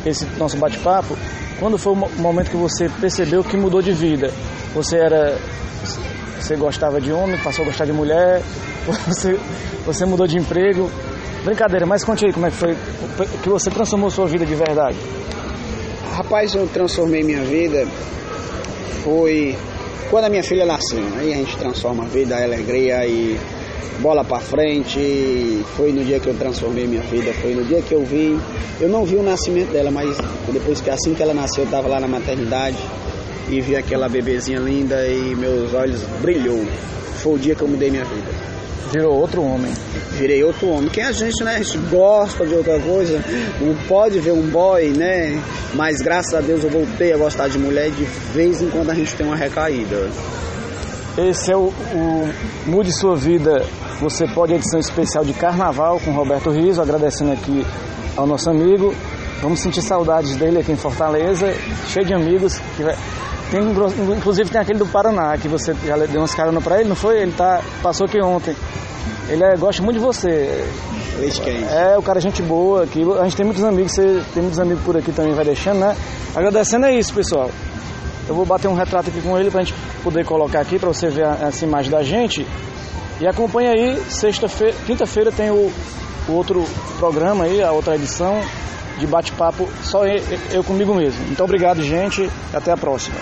esse 0.04 0.26
nosso 0.36 0.56
bate-papo, 0.56 1.16
quando 1.60 1.78
foi 1.78 1.92
o 1.92 1.96
momento 1.96 2.50
que 2.50 2.56
você 2.56 2.88
percebeu 3.00 3.44
que 3.44 3.56
mudou 3.56 3.80
de 3.80 3.92
vida? 3.92 4.32
Você 4.74 4.96
era. 4.96 5.38
Você 6.40 6.56
gostava 6.56 7.00
de 7.00 7.12
homem, 7.12 7.38
passou 7.38 7.62
a 7.64 7.68
gostar 7.68 7.84
de 7.84 7.92
mulher, 7.92 8.42
você, 9.06 9.38
você 9.86 10.04
mudou 10.04 10.26
de 10.26 10.38
emprego. 10.38 10.90
Brincadeira, 11.44 11.86
mas 11.86 12.02
conte 12.02 12.26
aí 12.26 12.32
como 12.32 12.46
é 12.46 12.50
que 12.50 12.56
foi 12.56 12.76
que 13.42 13.48
você 13.48 13.70
transformou 13.70 14.10
sua 14.10 14.26
vida 14.26 14.44
de 14.44 14.54
verdade. 14.54 14.98
Rapaz, 16.14 16.54
eu 16.54 16.66
transformei 16.66 17.22
minha 17.22 17.42
vida 17.42 17.86
foi 19.02 19.56
quando 20.10 20.24
a 20.24 20.28
minha 20.28 20.42
filha 20.42 20.66
nasceu. 20.66 21.02
Aí 21.16 21.32
a 21.32 21.36
gente 21.36 21.56
transforma 21.56 22.04
a 22.04 22.06
vida, 22.06 22.36
a 22.36 22.42
alegria 22.42 23.06
e 23.06 23.38
bola 24.00 24.24
para 24.24 24.40
frente. 24.40 25.64
Foi 25.76 25.92
no 25.92 26.04
dia 26.04 26.18
que 26.18 26.26
eu 26.26 26.34
transformei 26.34 26.86
minha 26.86 27.02
vida, 27.02 27.32
foi 27.34 27.54
no 27.54 27.64
dia 27.64 27.80
que 27.80 27.94
eu 27.94 28.04
vi. 28.04 28.38
Eu 28.80 28.88
não 28.88 29.04
vi 29.04 29.16
o 29.16 29.22
nascimento 29.22 29.72
dela, 29.72 29.90
mas 29.90 30.18
depois 30.52 30.80
que 30.80 30.90
assim 30.90 31.14
que 31.14 31.22
ela 31.22 31.32
nasceu, 31.32 31.64
eu 31.64 31.70
tava 31.70 31.88
lá 31.88 32.00
na 32.00 32.08
maternidade 32.08 32.76
e 33.48 33.60
vi 33.60 33.76
aquela 33.76 34.08
bebezinha 34.08 34.58
linda 34.58 35.06
e 35.06 35.34
meus 35.36 35.72
olhos 35.72 36.02
brilhou. 36.20 36.64
Foi 37.22 37.34
o 37.34 37.38
dia 37.38 37.54
que 37.54 37.62
eu 37.62 37.68
mudei 37.68 37.90
minha 37.90 38.04
vida. 38.04 38.59
Virou 38.92 39.14
outro 39.14 39.42
homem. 39.42 39.72
Virei 40.12 40.42
outro 40.42 40.68
homem. 40.68 40.88
Quem 40.88 41.04
a 41.04 41.12
gente, 41.12 41.44
né, 41.44 41.56
a 41.56 41.58
gente 41.62 41.78
gosta 41.90 42.46
de 42.46 42.54
outra 42.54 42.78
coisa, 42.80 43.22
não 43.60 43.74
pode 43.86 44.18
ver 44.18 44.32
um 44.32 44.48
boy, 44.50 44.88
né? 44.88 45.40
Mas 45.74 45.98
graças 46.02 46.34
a 46.34 46.40
Deus 46.40 46.64
eu 46.64 46.70
voltei 46.70 47.12
a 47.12 47.16
gostar 47.16 47.48
de 47.48 47.58
mulher 47.58 47.88
e 47.88 47.92
de 47.92 48.04
vez 48.32 48.60
em 48.60 48.68
quando 48.68 48.90
a 48.90 48.94
gente 48.94 49.14
tem 49.14 49.26
uma 49.26 49.36
recaída. 49.36 50.10
Esse 51.18 51.52
é 51.52 51.56
o, 51.56 51.72
o 51.94 52.32
Mude 52.66 52.92
Sua 52.92 53.16
Vida, 53.16 53.64
você 54.00 54.26
pode 54.28 54.54
edição 54.54 54.80
especial 54.80 55.24
de 55.24 55.34
Carnaval 55.34 56.00
com 56.00 56.10
Roberto 56.12 56.50
Riso, 56.50 56.80
agradecendo 56.80 57.32
aqui 57.32 57.66
ao 58.16 58.26
nosso 58.26 58.48
amigo. 58.48 58.94
Vamos 59.42 59.60
sentir 59.60 59.82
saudades 59.82 60.36
dele 60.36 60.58
aqui 60.58 60.72
em 60.72 60.76
Fortaleza, 60.76 61.52
cheio 61.88 62.06
de 62.06 62.14
amigos. 62.14 62.58
Que 62.76 62.82
vai... 62.82 62.96
tem, 63.50 64.16
inclusive 64.16 64.50
tem 64.50 64.60
aquele 64.60 64.78
do 64.78 64.86
Paraná, 64.86 65.36
que 65.36 65.48
você 65.48 65.74
já 65.84 65.96
deu 65.96 66.20
umas 66.20 66.34
carona 66.34 66.60
pra 66.60 66.80
ele, 66.80 66.88
não 66.88 66.96
foi? 66.96 67.20
Ele 67.20 67.32
tá, 67.32 67.60
passou 67.82 68.06
aqui 68.06 68.20
ontem. 68.22 68.54
Ele 69.28 69.44
é, 69.44 69.56
gosta 69.56 69.82
muito 69.82 69.98
de 69.98 70.04
você. 70.04 70.66
Leite 71.18 71.40
quente. 71.40 71.64
É, 71.64 71.96
o 71.98 72.02
cara 72.02 72.18
é 72.18 72.22
gente 72.22 72.42
boa 72.42 72.84
aqui. 72.84 73.02
A 73.18 73.24
gente 73.24 73.36
tem 73.36 73.44
muitos 73.44 73.62
amigos, 73.62 73.92
você 73.92 74.22
tem 74.32 74.42
muitos 74.42 74.58
amigos 74.58 74.82
por 74.84 74.96
aqui 74.96 75.12
também, 75.12 75.34
vai 75.34 75.44
deixando, 75.44 75.80
né? 75.80 75.96
Agradecendo 76.34 76.86
é 76.86 76.94
isso, 76.94 77.12
pessoal. 77.12 77.50
Eu 78.28 78.34
vou 78.34 78.46
bater 78.46 78.68
um 78.68 78.74
retrato 78.74 79.10
aqui 79.10 79.20
com 79.20 79.38
ele 79.38 79.50
pra 79.50 79.62
gente 79.62 79.74
poder 80.02 80.24
colocar 80.24 80.60
aqui 80.60 80.78
para 80.78 80.88
você 80.88 81.08
ver 81.08 81.26
essa 81.42 81.64
imagem 81.64 81.90
da 81.90 82.02
gente. 82.02 82.46
E 83.20 83.26
acompanhe 83.26 83.68
aí, 83.68 84.02
sexta-feira, 84.08 84.74
quinta-feira 84.86 85.30
tem 85.30 85.50
o, 85.50 85.70
o, 86.28 86.32
outro 86.32 86.64
programa 86.98 87.44
aí, 87.44 87.62
a 87.62 87.70
outra 87.70 87.94
edição 87.94 88.40
de 88.98 89.06
bate-papo, 89.06 89.68
só 89.82 90.06
eu, 90.06 90.62
comigo 90.64 90.94
mesmo. 90.94 91.24
Então 91.30 91.44
obrigado, 91.44 91.82
gente, 91.82 92.30
até 92.52 92.72
a 92.72 92.76
próxima. 92.76 93.16